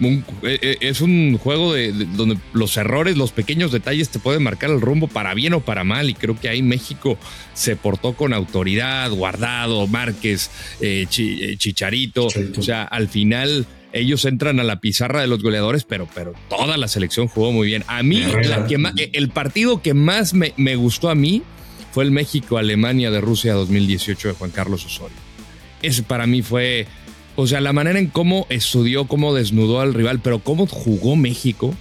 [0.01, 4.43] Un- eh, es un juego de, de- donde los errores, los pequeños detalles te pueden
[4.43, 6.09] marcar el rumbo para bien o para mal.
[6.11, 7.19] Y creo que ahí México
[7.55, 12.29] se portó con autoridad, guardado, Márquez, Chi- eh, Chicharito.
[12.29, 12.61] Chicharito.
[12.61, 13.67] O sea, al final
[13.99, 17.67] ellos entran a la pizarra de los goleadores, pero, pero toda la selección jugó muy
[17.67, 17.85] bien.
[17.87, 21.43] A mí, la que eh, el partido que más me, me gustó a mí
[21.93, 25.17] fue el México-Alemania de Rusia 2018 de Juan Carlos Osorio.
[25.83, 26.87] Ese para mí fue,
[27.37, 31.75] o sea, la manera en cómo estudió, cómo desnudó al rival, pero cómo jugó México,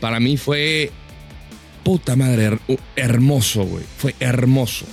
[0.00, 0.90] para mí fue
[1.82, 3.84] puta madre, her- hermoso, güey.
[3.98, 4.86] Fue hermoso.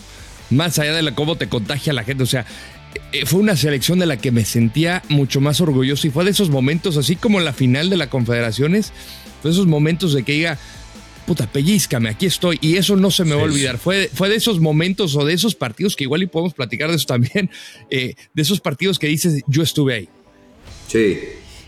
[0.49, 2.45] Más allá de la, cómo te contagia la gente, o sea,
[3.25, 6.49] fue una selección de la que me sentía mucho más orgulloso y fue de esos
[6.49, 8.93] momentos, así como la final de la Confederaciones,
[9.41, 10.57] fue de esos momentos de que diga,
[11.25, 12.57] puta, pellizcame, aquí estoy.
[12.61, 13.77] Y eso no se me va a olvidar.
[13.77, 16.95] Fue, fue de esos momentos o de esos partidos que igual y podemos platicar de
[16.95, 17.49] eso también,
[17.89, 20.09] eh, de esos partidos que dices, yo estuve ahí.
[20.87, 21.19] Sí.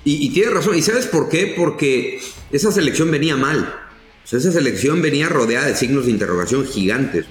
[0.05, 0.77] Y, y tienes razón.
[0.77, 1.53] ¿Y sabes por qué?
[1.55, 2.19] Porque
[2.51, 3.73] esa selección venía mal.
[4.23, 7.25] O sea, esa selección venía rodeada de signos de interrogación gigantes.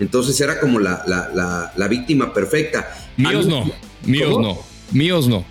[0.00, 3.07] Entonces era como la, la, la, la víctima perfecta.
[3.18, 3.70] Míos no,
[4.04, 4.46] míos ¿Cómo?
[4.48, 4.58] no,
[4.92, 5.44] míos no.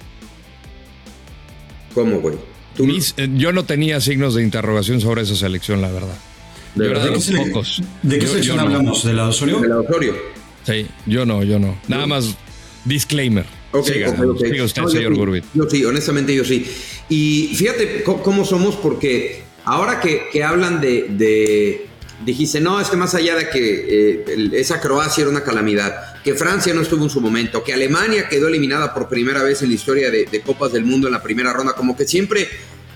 [1.93, 2.36] ¿Cómo, güey?
[2.75, 6.17] Tú no- Mis- eh, yo no tenía signos de interrogación sobre esa selección, la verdad.
[6.75, 7.15] ¿De Yo era de verdad?
[7.15, 7.82] los ¿De qué sele- pocos.
[8.03, 8.67] ¿De qué Yo- selección yo no.
[8.67, 9.03] hablamos?
[9.03, 9.60] ¿De la de Osorio?
[9.60, 10.15] de la Osorio.
[10.65, 11.77] Sí, yo no, yo no.
[11.88, 12.36] Nada más
[12.86, 13.45] disclaimer.
[13.71, 14.45] Ok, Siga, ok, ok.
[14.45, 15.43] siga usted, No, yo señor sí, Gurbit.
[15.53, 16.65] Yo sí, honestamente yo sí.
[17.10, 21.87] Y fíjate cómo somos porque ahora que, que hablan de, de-
[22.25, 26.33] Dijiste, no, es que más allá de que eh, esa Croacia era una calamidad, que
[26.33, 29.75] Francia no estuvo en su momento, que Alemania quedó eliminada por primera vez en la
[29.75, 32.47] historia de, Copas del Mundo en la primera ronda, como que siempre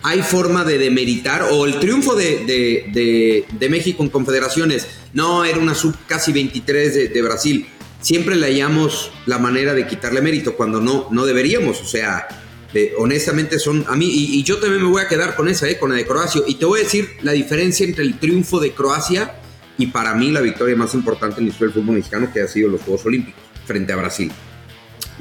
[0.02, 2.44] hay forma de demeritar, o el triunfo de,
[2.92, 7.68] de- de- México en confederaciones, no, era una sub casi 23 de, de Brasil,
[8.02, 12.28] siempre le hallamos la manera de quitarle mérito cuando no, no deberíamos, o sea,
[12.74, 15.78] de- honestamente son a mí, y, yo también me voy a quedar con esa, eh,
[15.78, 18.72] con la de Croacia, y te voy a decir la diferencia entre el triunfo de
[18.72, 19.36] Croacia
[19.78, 22.48] y para mí la victoria más importante en la historia del fútbol mexicano que ha
[22.48, 24.32] sido los Juegos Olímpicos frente a Brasil.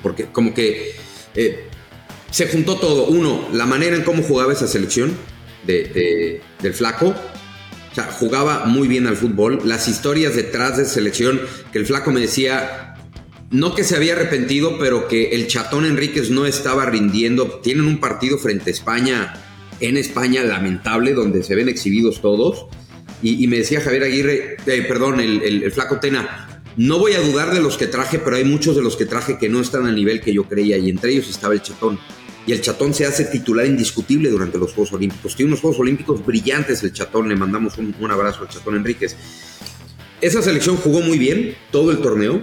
[0.03, 0.95] Porque como que
[1.35, 1.67] eh,
[2.31, 3.07] se juntó todo.
[3.07, 5.17] Uno, la manera en cómo jugaba esa selección
[5.67, 7.09] de, de- del flaco.
[7.91, 9.61] O sea, jugaba muy bien al fútbol.
[9.65, 11.41] Las historias detrás de selección,
[11.73, 12.90] que el flaco me decía,
[13.51, 17.61] no que se había arrepentido, pero que el chatón Enríquez no estaba rindiendo.
[17.63, 19.35] Tienen un partido frente a España,
[19.81, 22.67] en España, lamentable, donde se ven exhibidos todos.
[23.23, 27.61] Y, me decía Javier Aguirre, eh, perdón, el, flaco Tena, no voy a dudar de
[27.61, 30.23] los que traje, pero hay muchos de los que traje que no están al nivel
[30.23, 31.99] que yo creía, y entre ellos estaba el chatón.
[32.47, 35.37] Y el chatón se hace titular indiscutible durante los Juegos Olímpicos.
[35.37, 39.17] Tiene unos Juegos Olímpicos brillantes el chatón, le mandamos un abrazo al chatón Enríquez.
[40.23, 42.43] Esa selección jugó muy bien todo el torneo,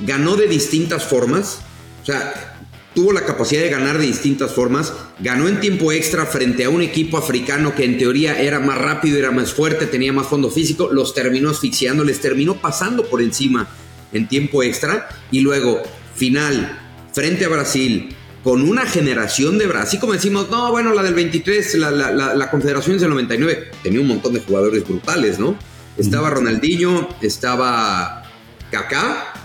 [0.00, 1.60] ganó de distintas formas,
[2.02, 2.54] o sea,
[2.94, 6.80] tuvo la capacidad de ganar de distintas formas, ganó en tiempo extra frente a un
[6.80, 10.88] equipo africano que en teoría era más rápido, era más fuerte, tenía más fondo físico,
[10.92, 13.68] los terminó asfixiando, les terminó pasando por encima
[14.12, 15.82] en tiempo extra y luego
[16.14, 16.78] final
[17.12, 18.14] frente a Brasil
[18.44, 22.34] con una generación de Brasil, como decimos, no, bueno, la del 23, la, la, la,
[22.34, 25.58] la Confederación es del 99, tenía un montón de jugadores brutales, ¿no?
[25.96, 28.22] Estaba Ronaldinho, estaba
[28.70, 29.43] Kaká,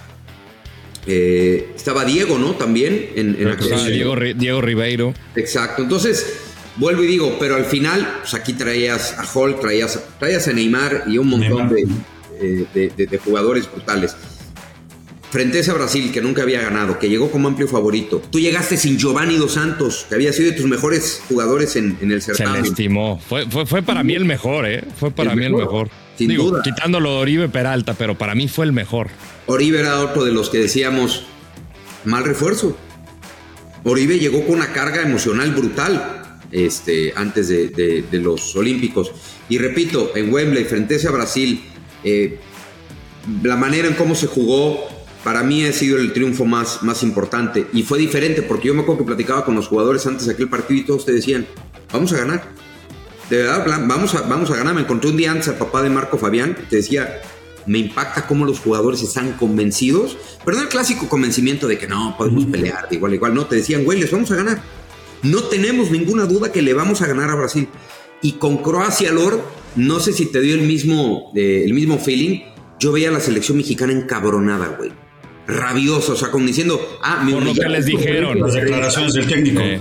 [1.07, 2.51] eh, estaba Diego, ¿no?
[2.55, 5.13] También en, en aquel- Estaba Diego, Diego Ribeiro.
[5.35, 5.81] Exacto.
[5.81, 6.25] Entonces,
[6.77, 11.05] vuelvo y digo, pero al final, pues aquí traías a Hulk, traías, traías a Neymar
[11.07, 11.81] y un montón de,
[12.41, 14.15] eh, de- de- de jugadores brutales.
[15.31, 18.19] Frente a ese Brasil que nunca había ganado, que llegó como amplio favorito.
[18.31, 22.11] Tú llegaste sin Giovanni Dos Santos, que había sido de tus mejores jugadores en, en
[22.11, 22.65] el Se le certamen.
[22.65, 23.19] estimó.
[23.19, 24.83] Fue, fue, fue para mí el mejor, ¿eh?
[24.99, 25.89] Fue para El mí el mejor.
[26.19, 26.61] Sin Digo, duda.
[26.63, 29.07] quitándolo de Oribe Peralta, pero para mí fue el mejor.
[29.47, 31.23] Oribe era otro de los que decíamos,
[32.05, 32.77] mal refuerzo.
[33.83, 39.11] Oribe llegó con una carga emocional brutal este, antes de, de- de los Olímpicos.
[39.47, 41.63] Y repito, en Wembley, frente a Brasil,
[42.03, 42.37] eh,
[43.43, 44.87] la manera en cómo se jugó,
[45.23, 47.67] para mí ha sido el triunfo más, más importante.
[47.73, 50.49] Y fue diferente, porque yo me acuerdo que platicaba con los jugadores antes de aquel
[50.49, 51.45] partido y todos te decían,
[51.91, 52.43] vamos a ganar.
[53.29, 54.73] De verdad, vamos a, vamos a ganar.
[54.73, 57.21] Me encontré un día antes al papá de Marco Fabián, que te decía,
[57.65, 62.15] me impacta cómo los jugadores están convencidos, pero no el clásico convencimiento de que no,
[62.17, 63.33] podemos pelear de igual a igual.
[63.35, 64.61] No, te decían, güey, les vamos a ganar.
[65.21, 67.67] No tenemos ninguna duda que le vamos a ganar a Brasil.
[68.21, 69.39] Y con Croacia, Lord,
[69.75, 72.41] no sé si te dio el mismo, eh, el mismo feeling.
[72.79, 74.91] Yo veía a la selección mexicana encabronada, güey.
[75.45, 78.39] Rabiosa, o sea, como diciendo, ah, me Por lo que les dijeron.
[78.39, 79.59] Las declaraciones del técnico.
[79.61, 79.79] Eh,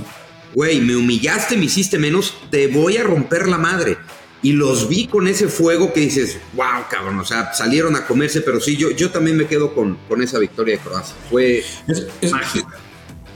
[0.55, 3.96] Güey, me humillaste, me hiciste menos, te voy a romper la madre.
[4.40, 8.40] Y los vi con ese fuego que dices, wow, cabrón, o sea, salieron a comerse,
[8.40, 11.14] pero sí, yo, yo también me quedo con, con esa victoria de Croacia.
[11.28, 12.68] Fue Es- es- mágica.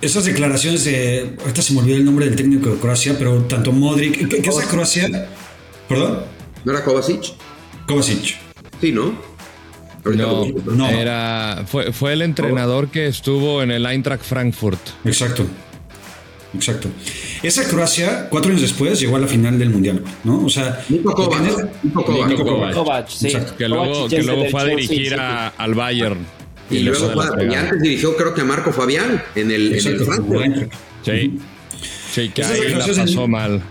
[0.01, 1.37] Esas declaraciones de.
[1.43, 4.29] Ahorita se me olvidó el nombre del técnico de Croacia, pero tanto Modric.
[4.29, 5.29] ¿Qué, qué es Croacia?
[5.89, 6.23] ¿Perdón?
[6.65, 7.35] ¿No era Kovacic?
[7.87, 8.37] Kovacic.
[8.81, 9.17] Sí, ¿no?
[10.05, 10.89] Ahorita no, no.
[10.89, 14.81] Era, fue, fue el entrenador que estuvo en el Eintracht Frankfurt.
[15.05, 15.47] Exacto.
[16.55, 16.89] Exacto.
[17.43, 20.45] Esa Croacia, cuatro años después, llegó a la final del Mundial, ¿no?
[20.45, 20.85] O sea.
[20.89, 21.41] Nico Kovac.
[21.83, 22.29] Nico Kovac.
[22.29, 22.75] Nico Kovac.
[22.75, 23.27] Kovac, sí.
[23.29, 23.57] Exacto.
[23.57, 25.15] Que Kovac luego, y que luego fue a dirigir sí.
[25.19, 26.19] a- al Bayern.
[26.71, 29.75] Y luego fue y antes dirigió, creo que a Marco Fabián en el, en el
[29.79, 30.05] Exacto.
[30.07, 30.73] Frankfurt.
[31.05, 31.39] Sí.
[32.13, 33.63] Sí, que Esas ahí la declaraciones pasó de- mal.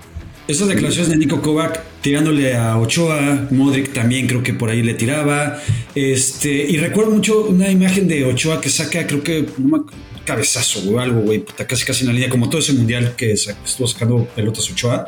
[0.48, 4.96] Esas declaraciones de Nico Kovac tirándole a Ochoa, Modric también creo que por ahí le
[4.96, 5.60] tiraba.
[5.96, 9.84] Este, y recuerdo mucho una imagen de Ochoa que saca, creo que no me
[10.26, 13.32] cabezazo o algo, güey, puta, casi casi en la línea, como todo ese mundial que
[13.34, 15.08] estuvo sacando pelotas Ochoa,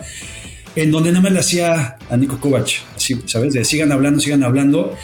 [0.75, 3.53] en donde nada más le hacía a Nico Kovac, así, ¿sabes?
[3.53, 4.95] De sigan hablando, sigan hablando.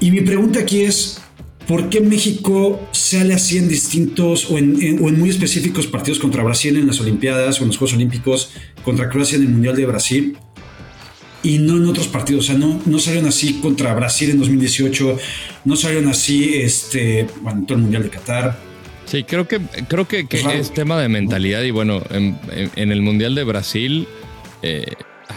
[0.00, 1.20] Y mi pregunta aquí es,
[1.68, 6.18] ¿por qué México sale así en distintos o en, en- o en muy específicos partidos
[6.18, 8.50] contra Brasil en las Olimpiadas o en los Juegos Olímpicos,
[8.84, 10.36] contra Croacia en el Mundial de Brasil?
[11.42, 15.18] Y no en otros partidos, o sea, no, no salieron así contra Brasil en 2018,
[15.66, 18.65] no salieron así, este, bueno, en todo el Mundial de Qatar.
[19.06, 22.92] Sí, creo que, creo que, que Es tema de mentalidad y bueno, en, en- en
[22.92, 24.06] el Mundial de Brasil,
[24.62, 24.84] eh,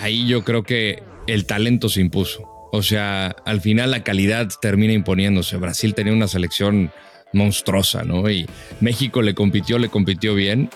[0.01, 2.43] ahí yo creo que el talento se impuso.
[2.71, 5.57] O sea, al final la calidad termina imponiéndose.
[5.57, 6.91] Brasil tenía una selección
[7.33, 8.27] monstruosa, ¿no?
[8.29, 8.47] Y
[8.79, 10.69] México le compitió, le compitió bien,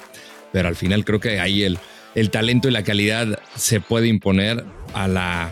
[0.52, 1.80] pero al final creo que ahí el,
[2.14, 4.64] el talento y la calidad se puede imponer
[4.94, 5.52] a la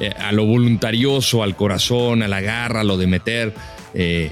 [0.00, 3.52] eh, a lo voluntarioso, al corazón, a la garra, a lo de meter.
[3.94, 4.30] eh,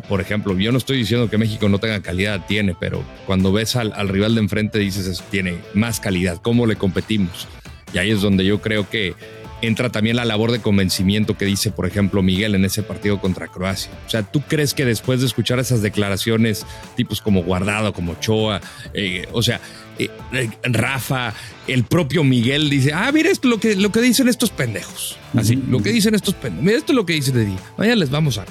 [0.00, 3.76] Por ejemplo, yo no estoy diciendo que México no tenga calidad, tiene, pero cuando ves
[3.76, 7.46] al, al rival de enfrente dices, "Es- tiene más calidad, ¿cómo le competimos?
[7.92, 9.14] Y ahí es donde yo creo que
[9.62, 13.46] entra también la labor de convencimiento que dice, por ejemplo, Miguel en ese partido contra
[13.48, 13.90] Croacia.
[14.06, 16.66] O sea, ¿tú crees que después de escuchar esas declaraciones,
[16.96, 18.60] tipos como Guardado, como Choa,
[18.92, 19.60] eh, o sea,
[19.98, 21.32] eh, eh, Rafa,
[21.66, 25.16] el propio Miguel dice, ah, mira esto lo que, lo que dicen estos pendejos.
[25.34, 26.64] Así, lo que dicen estos pendejos.
[26.64, 27.54] Mira esto es lo que dicen de ti.
[27.78, 28.44] Mañana les vamos a...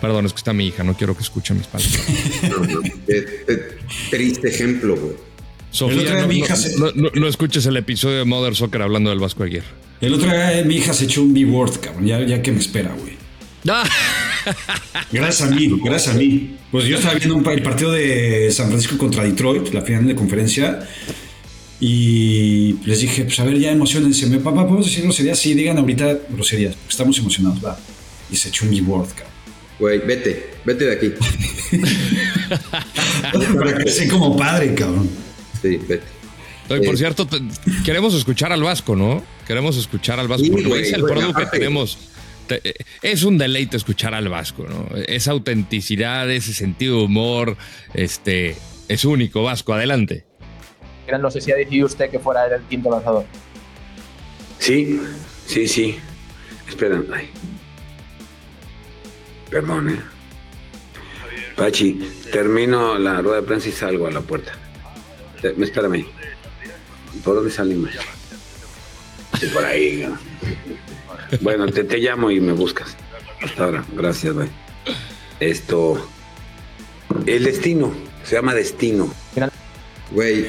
[0.00, 2.00] Perdón, es que está mi hija, no quiero que escuche mis palabras.
[3.08, 3.58] Eh, eh,
[4.10, 5.12] triste ejemplo, güey.
[5.70, 8.24] Sofía, otro día no, mi no- hija se- no- no- no escuches el episodio de
[8.24, 9.66] Mother Soccer hablando del Vasco Aguirre.
[10.00, 12.06] El otro día mi hija se echó un B-word, cabrón.
[12.06, 13.12] Ya, ya que me espera, güey.
[13.68, 13.84] Ah.
[15.12, 16.56] Gracias a mí, gracias a mí.
[16.72, 20.16] Pues yo estaba viendo un el partido de San Francisco contra Detroit, la final de
[20.16, 20.80] conferencia,
[21.80, 24.26] y les dije, pues a ver, ya emocionense.
[24.26, 25.38] Me, papá, ¿podemos decir groserías?
[25.38, 27.78] Sí, digan ahorita groserías, porque estamos emocionados, va.
[28.30, 29.31] Y se echó un B-word, cabrón.
[29.78, 31.12] Güey, vete, vete de aquí.
[33.58, 35.08] Para crecer como padre, cabrón.
[35.60, 36.02] Sí, vete.
[36.68, 37.40] Oye, por Eh, cierto, te-
[37.84, 39.22] queremos escuchar al Vasco, ¿no?
[39.46, 40.44] Queremos escuchar al Vasco.
[40.44, 41.98] Sí, porque güey, es el producto que tenemos.
[42.46, 44.88] Te- eh, Es un deleite escuchar al Vasco, ¿no?
[45.06, 47.56] Esa autenticidad, ese sentido de humor,
[47.94, 48.56] este,
[48.88, 49.42] es único.
[49.42, 50.24] Vasco, adelante.
[51.20, 53.26] No sé si ha decidido usted que fuera el quinto lanzador.
[54.58, 55.00] Sí,
[55.46, 55.96] sí, sí.
[56.68, 57.28] Espera, ay.
[59.52, 60.00] Perdón, eh.
[61.56, 62.00] Pachi,
[62.32, 64.52] termino la rueda de prensa y salgo a la puerta.
[65.42, 66.06] Eh, Espérame.
[67.22, 67.90] ¿Por dónde salimos?
[69.38, 70.08] Sí, por ahí.
[70.08, 70.18] ¿no?
[71.42, 72.96] Bueno, te, te llamo y me buscas.
[73.42, 73.84] Hasta ahora.
[73.92, 74.48] Gracias, bye.
[75.38, 76.08] Esto.
[77.26, 77.92] El destino.
[78.24, 79.12] Se llama destino.
[80.12, 80.46] Güey,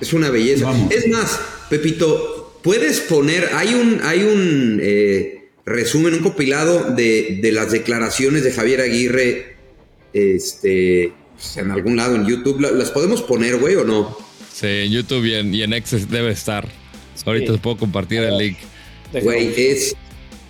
[0.00, 0.72] es una belleza.
[0.90, 1.40] Es más,
[1.70, 8.44] Pepito, puedes poner, hay un, hay un eh, resumen, un compilado de, de las declaraciones
[8.44, 9.56] de Javier Aguirre,
[10.12, 12.60] este, pues, en algún lado en YouTube.
[12.60, 14.16] ¿La- ¿Las podemos poner, güey, o no?
[14.52, 15.70] Sí, en YouTube y en, y en
[16.08, 16.68] debe estar.
[17.26, 18.58] Ahorita te puedo compartir el link.
[19.22, 19.96] Güey, es.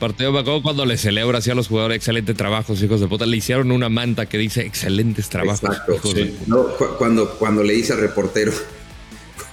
[0.00, 3.24] Partido me acuerdo cuando le celebra así a los jugadores, excelente trabajo, hijos de puta.
[3.26, 5.62] Le hicieron una manta que dice excelentes trabajos.
[5.62, 5.94] Exacto.
[5.94, 8.52] hijos de- No, cu- cuando, cuando le dice al reportero.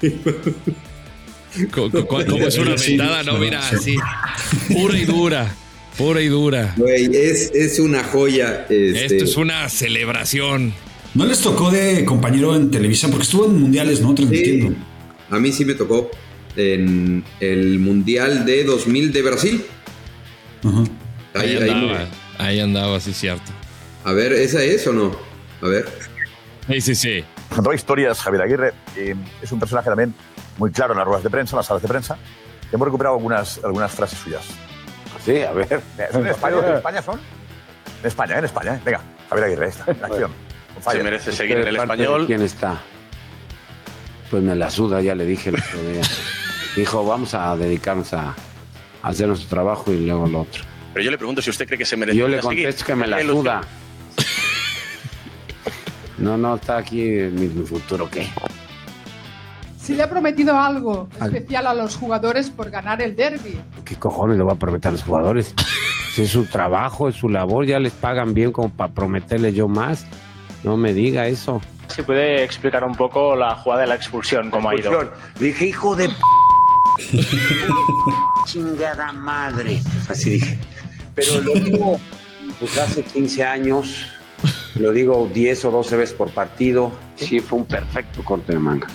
[1.71, 3.75] Co- co- co- Como es una mentada, no, mira, sí.
[3.75, 3.95] así.
[4.73, 5.53] Pura y dura.
[5.97, 6.73] Pura y dura.
[6.77, 8.65] Güey, es, es una joya.
[8.69, 10.73] este, Esto es una celebración.
[11.13, 13.09] ¿No les tocó de compañero en Televisa?
[13.09, 14.15] Porque estuvo en mundiales, ¿no?
[14.15, 14.75] Transmitiendo.
[15.29, 16.09] A mí sí me tocó
[16.55, 19.65] en el Mundial de 2000 de Brasil.
[20.63, 20.77] Ahí,
[21.33, 21.93] Ahí- ahí andaba,
[22.37, 23.51] me- ahí andaba, sí, cierto.
[24.03, 25.15] A ver, ¿esa es o no?
[25.61, 25.85] A ver.
[26.67, 27.23] Sí, sí, sí.
[27.49, 28.73] Contaba historias, Javier Aguirre.
[28.95, 30.13] eh, es un personaje también
[30.61, 32.17] muy claro en las ruedas de prensa, en las salas de prensa.
[32.71, 34.45] Hemos recuperado algunas, algunas frases suyas.
[35.25, 35.81] Sí, a ver.
[36.11, 36.57] ¿Son en España?
[36.59, 37.19] ¿En España son?
[38.01, 38.75] En España, en España.
[38.75, 38.81] ¿eh?
[38.85, 40.31] Venga, Javier Aguirre, está, en acción.
[40.75, 41.03] Con falla.
[41.03, 42.79] ¿De parte de ¿Quién está?
[44.29, 46.03] Pues me la suda, ya le dije el otro día.
[46.75, 48.35] Dijo, vamos a dedicarnos a,
[49.01, 50.63] hacer nuestro trabajo y luego lo otro.
[50.93, 52.19] Pero yo le pregunto si usted cree que se merece.
[52.19, 53.61] Yo le contesto que me la suda.
[56.19, 58.27] No, no, está aquí mi, mi futuro, ¿qué?
[59.81, 63.59] Si le ha prometido algo Al- especial a los jugadores por ganar el derby.
[63.83, 65.55] ¿Qué cojones le va a prometer a los jugadores?
[66.13, 69.67] Si es su trabajo, es su labor, ya les pagan bien como para prometerle yo
[69.67, 70.05] más.
[70.63, 71.61] No me diga eso.
[71.87, 75.11] Si puede explicar un poco la jugada de la expulsión, cómo ha ido.
[75.39, 76.15] Dije, hijo de p
[78.45, 79.81] chingada madre.
[80.09, 80.59] Así dije.
[81.15, 81.99] Pero lo digo,
[82.59, 84.05] pues hace 15 años,
[84.75, 86.91] lo digo 10 o 12 veces por partido.
[87.15, 88.87] Sí, fue un perfecto corte de manga.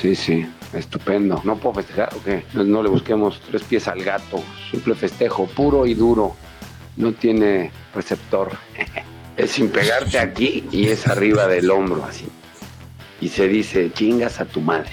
[0.00, 1.40] Sí, sí, estupendo.
[1.44, 2.44] ¿No puedo festejar o qué?
[2.52, 4.42] No, no le busquemos tres pies al gato.
[4.70, 6.34] Simple festejo, puro y duro.
[6.96, 8.52] No tiene receptor.
[9.36, 12.26] es sin pegarte aquí y es arriba del hombro, así.
[13.20, 14.90] Y se dice, chingas a tu madre.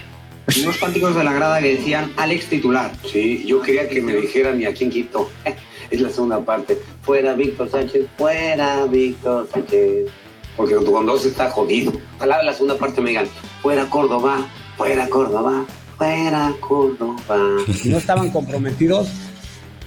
[0.62, 2.92] Unos cánticos de la grada que decían Alex titular.
[3.06, 5.30] Sí, yo quería que me dijeran y a quién quito.
[5.92, 6.82] Es la segunda parte.
[7.02, 10.10] Fuera Víctor Sánchez, fuera Víctor Sánchez.
[10.56, 11.92] Porque con dos está jodido.
[12.16, 13.28] Ojalá en la segunda parte me digan,
[13.62, 14.48] fuera Córdoba,
[14.78, 15.66] fuera Córdoba,
[15.98, 17.58] fuera Córdoba.
[17.74, 19.08] Si no estaban comprometidos,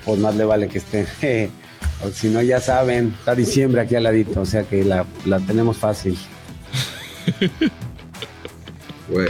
[0.05, 1.51] pues más le vale que esté.
[2.05, 5.39] O si no, ya saben, está diciembre aquí al ladito, o sea que la, la
[5.39, 6.19] tenemos fácil.
[9.09, 9.29] Güey.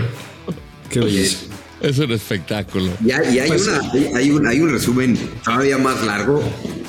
[0.90, 1.46] Qué belleza.
[1.80, 2.90] Es un espectáculo.
[3.04, 6.42] Y hay, y hay Pues, una, hay, hay un, hay un resumen todavía más largo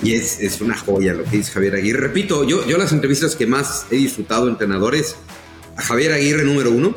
[0.04, 2.00] y es, es una joya lo que dice Javier Aguirre.
[2.00, 5.16] Repito, yo, yo las entrevistas que más he disfrutado entrenadores,
[5.76, 6.96] a Javier Aguirre número uno,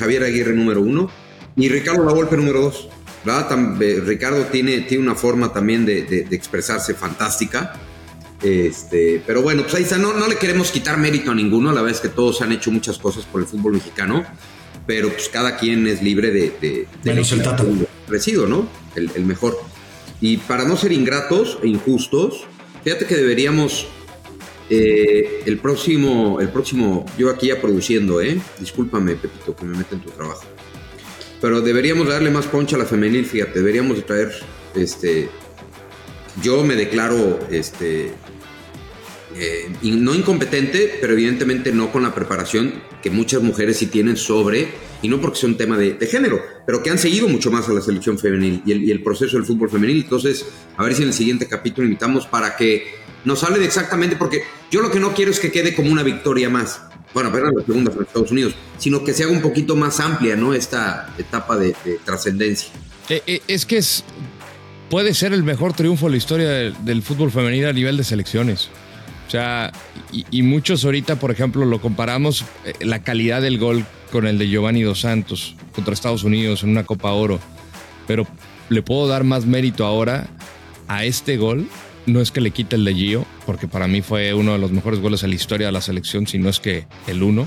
[0.00, 1.08] Javier Aguirre número uno
[1.56, 2.88] y Ricardo Lavolpe número dos.
[3.24, 3.48] ¿verdad?
[3.50, 7.74] Tam- eh, Ricardo tiene, tiene una forma también de, de- de expresarse fantástica.
[8.42, 9.98] Este, pero bueno, pues ahí está.
[9.98, 11.72] No, no le queremos quitar mérito a ninguno.
[11.72, 14.24] La verdad es que todos han hecho muchas cosas por el fútbol mexicano.
[14.86, 17.42] Pero pues cada quien es libre de, de, de Menos el.
[18.08, 18.66] Recido, ¿no?
[18.96, 19.60] El, el mejor.
[20.20, 22.44] Y para no ser ingratos e injustos,
[22.82, 23.86] fíjate que deberíamos
[24.70, 28.40] eh, el próximo, el próximo, yo aquí ya produciendo, ¿eh?
[28.58, 30.44] Discúlpame, Pepito, que me meta en tu trabajo.
[31.40, 34.32] Pero deberíamos darle más poncha a la femenil, fíjate, deberíamos de traer,
[34.76, 35.28] este,
[36.42, 38.12] yo me declaro, este,
[39.36, 44.68] eh, no incompetente, pero evidentemente no con la preparación que muchas mujeres sí tienen sobre,
[45.02, 47.68] y no porque sea un tema de, de género, pero que han seguido mucho más
[47.68, 50.02] a la selección femenil y el, y el proceso del fútbol femenil.
[50.02, 50.46] Entonces,
[50.76, 54.80] a ver si en el siguiente capítulo invitamos para que nos de exactamente, porque yo
[54.80, 56.82] lo que no quiero es que quede como una victoria más.
[57.12, 59.98] Bueno, apenas la segunda frente a Estados Unidos, sino que se haga un poquito más
[60.00, 60.54] amplia, ¿no?
[60.54, 62.70] Esta etapa de, de trascendencia.
[63.08, 64.04] Eh, eh, es que es,
[64.88, 68.68] puede ser el mejor triunfo de la historia del, fútbol femenino a nivel de selecciones.
[69.26, 69.72] O sea,
[70.12, 74.38] y, y muchos ahorita, por ejemplo, lo comparamos eh, la calidad del gol con el
[74.38, 77.40] de Giovanni Dos Santos contra Estados Unidos en una Copa Oro.
[78.06, 78.26] Pero
[78.68, 80.28] le puedo dar más mérito ahora
[80.88, 81.68] a este gol.
[82.10, 84.72] No es que le quite el de Gio, porque para mí fue uno de los
[84.72, 87.46] mejores goles en la historia de la selección, si no es que el uno.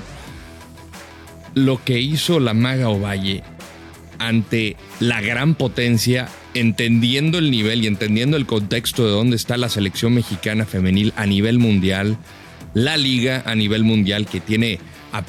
[1.53, 3.43] Lo que hizo la Maga Ovalle
[4.19, 9.67] ante la gran potencia, entendiendo el nivel y entendiendo el contexto de dónde está la
[9.69, 12.17] selección mexicana femenil a nivel mundial,
[12.73, 14.79] la liga a nivel mundial que tiene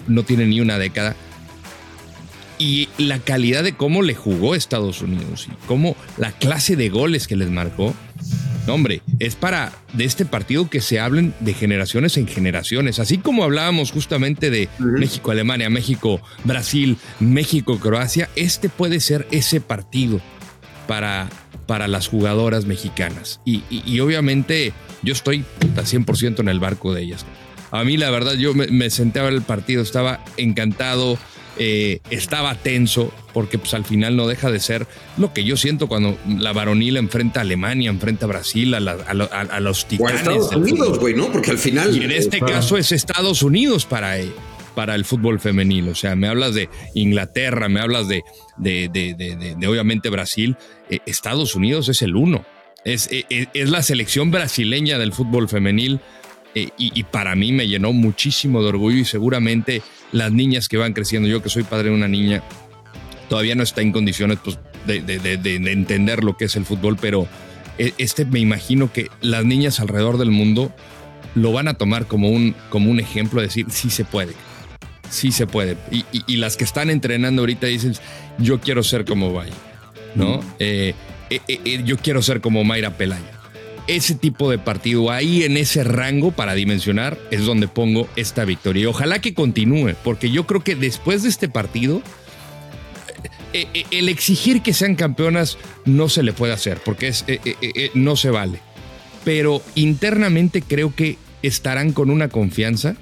[0.06, 1.14] no tiene ni una década
[2.58, 7.26] y la calidad de cómo le jugó Estados Unidos y cómo la clase de goles
[7.26, 7.94] que les marcó.
[8.66, 13.44] Hombre, es para de este partido que se hablen de generaciones en generaciones, así como
[13.44, 20.20] hablábamos justamente de México-Alemania, México-Brasil, México-Croacia, este puede ser ese partido
[20.86, 21.28] para,
[21.66, 23.40] para las jugadoras mexicanas.
[23.44, 24.72] Y, y, y obviamente
[25.02, 27.24] yo estoy puta, 100% en el barco de ellas.
[27.70, 31.18] A mí la verdad yo me, me senté a ver el partido, estaba encantado,
[31.58, 34.86] eh, estaba tenso, porque pues al final no deja de ser
[35.16, 38.92] lo que yo siento cuando la varonil enfrenta a Alemania, enfrenta a Brasil, a, la-
[39.06, 40.20] a a- los O a titanes.
[40.20, 41.30] Estados Unidos, güey, ¿no?
[41.32, 41.96] Porque al final.
[41.96, 44.16] Y en este caso es Estados Unidos para,
[44.74, 45.88] para el fútbol femenil.
[45.88, 48.22] O sea, me hablas de Inglaterra, me hablas de,
[48.56, 50.56] de, de- obviamente Brasil.
[50.90, 52.44] Eh, Estados Unidos es el uno.
[52.84, 56.00] Es, eh, es la selección brasileña del fútbol femenil.
[56.56, 59.82] eh, y, y para mí me llenó muchísimo de orgullo y seguramente
[60.14, 62.42] las niñas que van creciendo, yo que soy padre de una niña,
[63.28, 66.54] todavía no está en condiciones pues, de, de- de- de- de entender lo que es
[66.56, 67.26] el fútbol, pero
[67.78, 70.72] eh, este me imagino que las niñas alrededor del mundo
[71.34, 74.34] lo van a tomar como un, como un ejemplo de decir, sí se puede,
[75.10, 75.76] sí se puede.
[75.90, 77.94] Y, y- y las que están entrenando ahorita dicen,
[78.38, 79.52] yo quiero ser como Valle,
[80.14, 80.40] ¿no?
[80.60, 80.94] Eh,
[81.30, 83.33] eh, eh, eh, yo quiero ser como Mayra Pelaya.
[83.86, 88.84] Ese tipo de partido, ahí en ese rango para dimensionar, es donde pongo esta victoria.
[88.84, 92.00] Y ojalá que continúe, porque yo creo que después de este partido,
[93.52, 97.40] eh, eh, el exigir que sean campeonas no se le puede hacer, porque es, eh,
[97.44, 98.60] eh, eh, no se vale.
[99.22, 102.96] Pero internamente creo que estarán con una confianza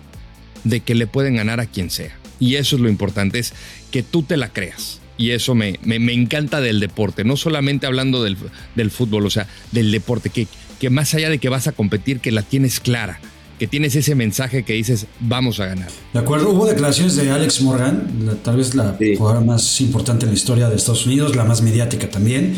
[0.64, 2.16] de que le pueden ganar a quien sea.
[2.40, 3.54] Y eso es lo importante, es
[3.92, 4.98] que tú te la creas.
[5.18, 8.36] Y eso me, me- me encanta del deporte, no solamente hablando del,
[8.74, 10.48] del fútbol, o sea, del deporte, que,
[10.82, 13.20] que más allá de que vas a competir, que la tienes clara,
[13.60, 15.88] que tienes ese mensaje que dices, vamos a ganar.
[16.12, 20.32] De acuerdo, hubo declaraciones de Alex Morgan, la- tal vez la jugadora más importante en
[20.32, 22.56] la historia de Estados Unidos, la más mediática también,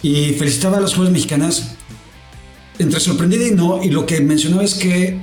[0.00, 1.72] y felicitaba a las jugadoras mexicanas
[2.78, 5.18] entre sorprendida y no, y lo que mencionaba es que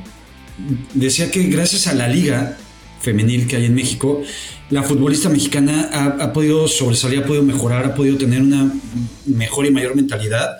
[0.95, 2.57] decía que gracias a la liga
[2.99, 4.21] femenil que hay en México,
[4.69, 8.69] la futbolista mexicana ha, ha podido sobresalir, ha podido mejorar, ha podido tener una
[9.27, 10.57] mejor y mayor mentalidad.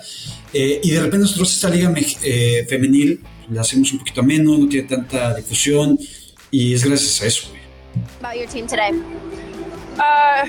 [0.54, 1.92] Eh, y de repente nosotros esta liga
[2.22, 5.98] eh, femenil la hacemos un poquito menos, no tiene tanta difusión,
[6.50, 7.48] y es gracias a eso.
[7.50, 7.64] güey.
[8.20, 8.90] about your team today?
[9.98, 10.48] Uh,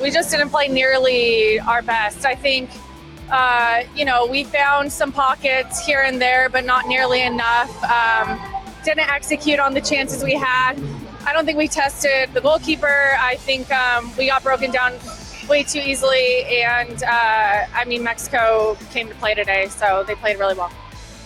[0.00, 2.24] we just didn't play nearly our best.
[2.24, 2.70] I think,
[3.30, 7.72] uh, you know, we found some pockets here and there, but not nearly enough.
[7.84, 8.38] Um,
[8.84, 10.74] didn't execute on the chances we had.
[11.24, 13.16] I don't think we tested the goalkeeper.
[13.18, 14.92] I think um, we got broken down
[15.48, 16.44] way too easily.
[16.64, 20.70] And uh, I mean, Mexico came to play today, so they played really well.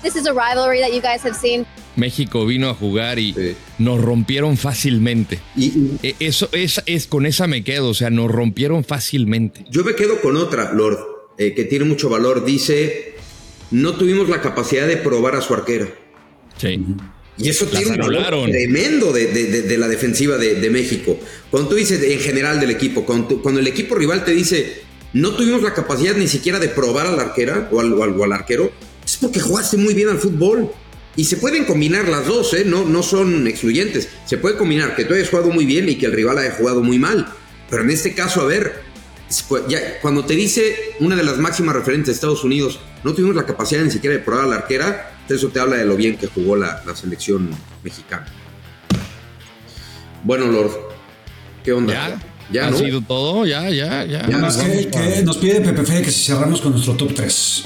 [0.03, 1.67] This is a rivalry that you guys have seen.
[1.97, 3.35] México vino a jugar y
[3.79, 5.41] nos rompieron fácilmente.
[5.57, 9.65] E- Eso es, es con esa me quedo, o sea, nos rompieron fácilmente.
[9.71, 10.99] Yo me quedo con otra, Lord,
[11.39, 12.45] eh, que tiene mucho valor.
[12.45, 13.17] Dice,
[13.71, 15.87] no tuvimos la capacidad de probar a su arquera.
[16.59, 16.85] Sí.
[17.39, 20.71] Y eso Las tiene un valor tremendo de, de- de- de la defensiva de, de
[20.71, 21.19] México.
[21.51, 24.83] Cuando tú dices en general del equipo, cuando, cuando el equipo rival te dice,
[25.13, 28.19] no tuvimos la capacidad ni siquiera de probar a la arquera o al, o al-
[28.19, 28.73] o al arquero,
[29.05, 30.71] es porque jugaste muy bien al fútbol.
[31.15, 32.65] Y se pueden combinar las dos, ¿eh?
[32.67, 34.09] no, no son excluyentes.
[34.27, 36.83] Se puede combinar que tú hayas jugado muy bien y que el rival haya jugado
[36.83, 37.27] muy mal.
[37.71, 38.81] Pero en este caso, a ver,
[39.69, 43.47] ya, cuando te dice una de las máximas referentes de Estados Unidos, no tuvimos la
[43.47, 46.27] capacidad ni siquiera de probar a la arquera, eso te habla de lo bien que
[46.29, 47.51] jugó la, la selección
[47.83, 48.27] mexicana.
[50.25, 50.71] Bueno, Lord,
[51.65, 51.93] ¿qué onda?
[51.93, 52.21] Ya,
[52.53, 52.79] Ya, ha ¿no?
[52.79, 54.29] sido todo, ya, ya, ya.
[54.29, 57.65] Ya, Nos que- nos pide Pepe Fede que si cerramos con nuestro top 3.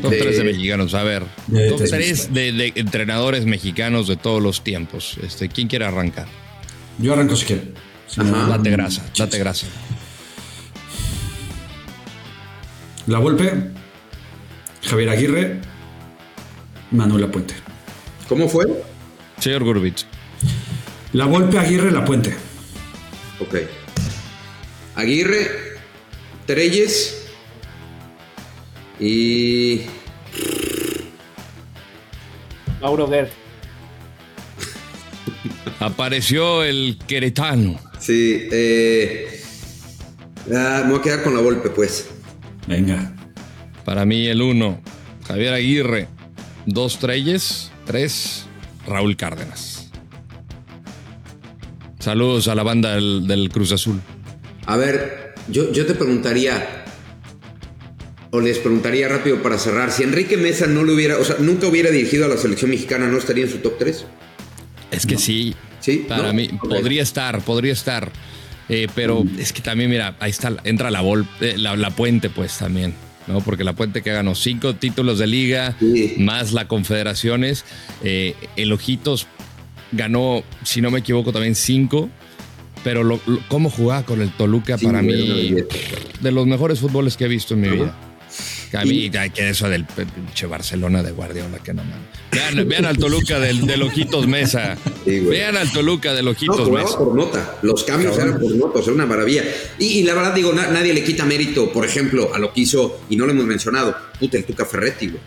[0.00, 1.22] Top 3 de mexicanos, a ver.
[1.48, 5.18] De top tres 3 de, de entrenadores mexicanos de todos los tiempos.
[5.22, 6.26] Este, ¿Quién quiere arrancar?
[6.98, 7.74] Yo arranco si quieren.
[8.06, 9.66] Si Date grasa, date grasa.
[13.06, 13.52] La Volpe,
[14.84, 15.60] Javier Aguirre,
[16.92, 17.54] Manuel Puente.
[18.28, 18.66] ¿Cómo fue?
[19.38, 20.06] Señor Gurbich.
[21.12, 22.34] La Volpe, Aguirre, La Puente.
[23.40, 23.56] Ok.
[24.94, 25.48] Aguirre,
[26.46, 27.26] Treyes
[29.00, 29.82] y.
[32.80, 33.30] Mauro Guerra.
[35.80, 37.78] Apareció el queretano.
[37.98, 39.42] Sí, eh.
[40.54, 42.08] ah, me voy a quedar con la golpe, pues.
[42.66, 43.12] Venga.
[43.84, 44.80] Para mí el 1,
[45.26, 46.08] Javier Aguirre.
[46.66, 47.70] 2 Treyes.
[47.86, 48.44] 3,
[48.86, 49.90] Raúl Cárdenas.
[51.98, 54.00] Saludos a la banda del, del Cruz Azul.
[54.66, 56.84] A ver, yo, yo te preguntaría.
[58.30, 59.90] O les preguntaría rápido para cerrar.
[59.92, 61.18] Si Enrique Mesa no le hubiera.
[61.18, 64.04] O sea, nunca hubiera dirigido a la selección mexicana, ¿no estaría en su top 3?
[64.90, 65.54] Es que sí.
[65.80, 66.04] Sí.
[66.08, 66.32] Para ¿no?
[66.34, 68.10] mí, podría estar, podría estar.
[68.68, 72.30] Eh, pero es que también, mira, ahí está, entra la, Vol- eh, la, la Puente,
[72.30, 72.94] pues también.
[73.26, 73.40] ¿No?
[73.40, 75.76] Porque la Puente que ganó cinco títulos de liga,
[76.18, 77.64] más la Confederaciones.
[78.02, 79.26] Eh, el Ojitos
[79.92, 82.08] ganó, si no me equivoco, también cinco.
[82.84, 85.12] Pero lo, lo- cómo jugaba con el Toluca, Sí, para mí,
[86.20, 87.96] de los mejores fútboles que he visto en mi vida.
[88.84, 92.06] Mí, ay, que eso del pinche Barcelona de Guardiola, que no mames.
[92.32, 94.76] Vean, vean al Toluca del, del Ojitos Mesa.
[95.04, 96.98] vean al Toluca del No, Ojitos jugaba Mesa.
[96.98, 97.58] por nota.
[97.62, 98.28] Los cambios Cabrón.
[98.36, 99.44] eran por nota, o sea, una maravilla.
[99.78, 102.62] Y, y la verdad, digo, na- nadie le quita mérito, por ejemplo, a lo que
[102.62, 105.20] hizo, y no lo hemos mencionado, puta, el Tuca Ferretti, güey.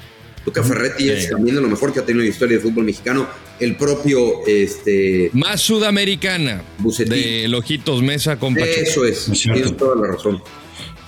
[0.44, 3.28] Tuca Ferretti es también de lo mejor que ha tenido la historia del fútbol mexicano.
[3.60, 5.32] El propio, este.
[5.34, 6.62] Más sudamericana.
[7.00, 8.72] De Ojitos Mesa con Pachuca.
[8.82, 10.44] Eso es, tienes toda la razón.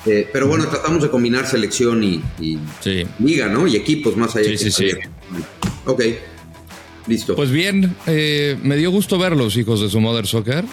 [0.07, 2.57] Eh, pero bueno, tratamos de combinar selección y, y
[3.19, 3.67] liga, ¿no?
[3.67, 4.49] Y equipos más allá.
[4.49, 4.91] Sí, sí, sí.
[5.85, 6.01] Ok,
[7.07, 7.35] listo.
[7.35, 10.63] Pues bien, eh, me dio gusto verlos, hijos de su Mother Soccer.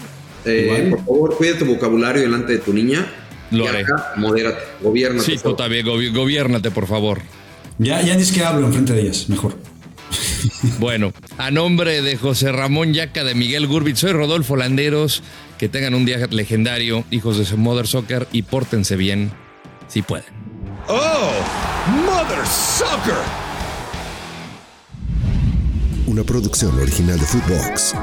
[0.45, 3.07] Eh, por favor, cuida tu vocabulario delante de tu niña.
[3.51, 3.81] Lo Y haré.
[3.83, 5.21] acá, Modérate, gobierna.
[5.23, 7.21] Sí, tú también, gobi- gobiérnate, por favor.
[7.79, 9.57] Ya, ya ni es que hablo enfrente de ellas, mejor.
[10.79, 15.23] Bueno, a nombre de José Ramón Yaca, de Miguel Gurbit, soy Rodolfo Landeros.
[15.65, 19.33] Que tengan un día legendario, hijos de su Mother Soccer, y pórtense bien,
[19.89, 20.27] si pueden.
[20.89, 21.31] Oh,
[22.05, 23.15] Mother Sucker!
[26.07, 27.95] Una producción original de Footbox.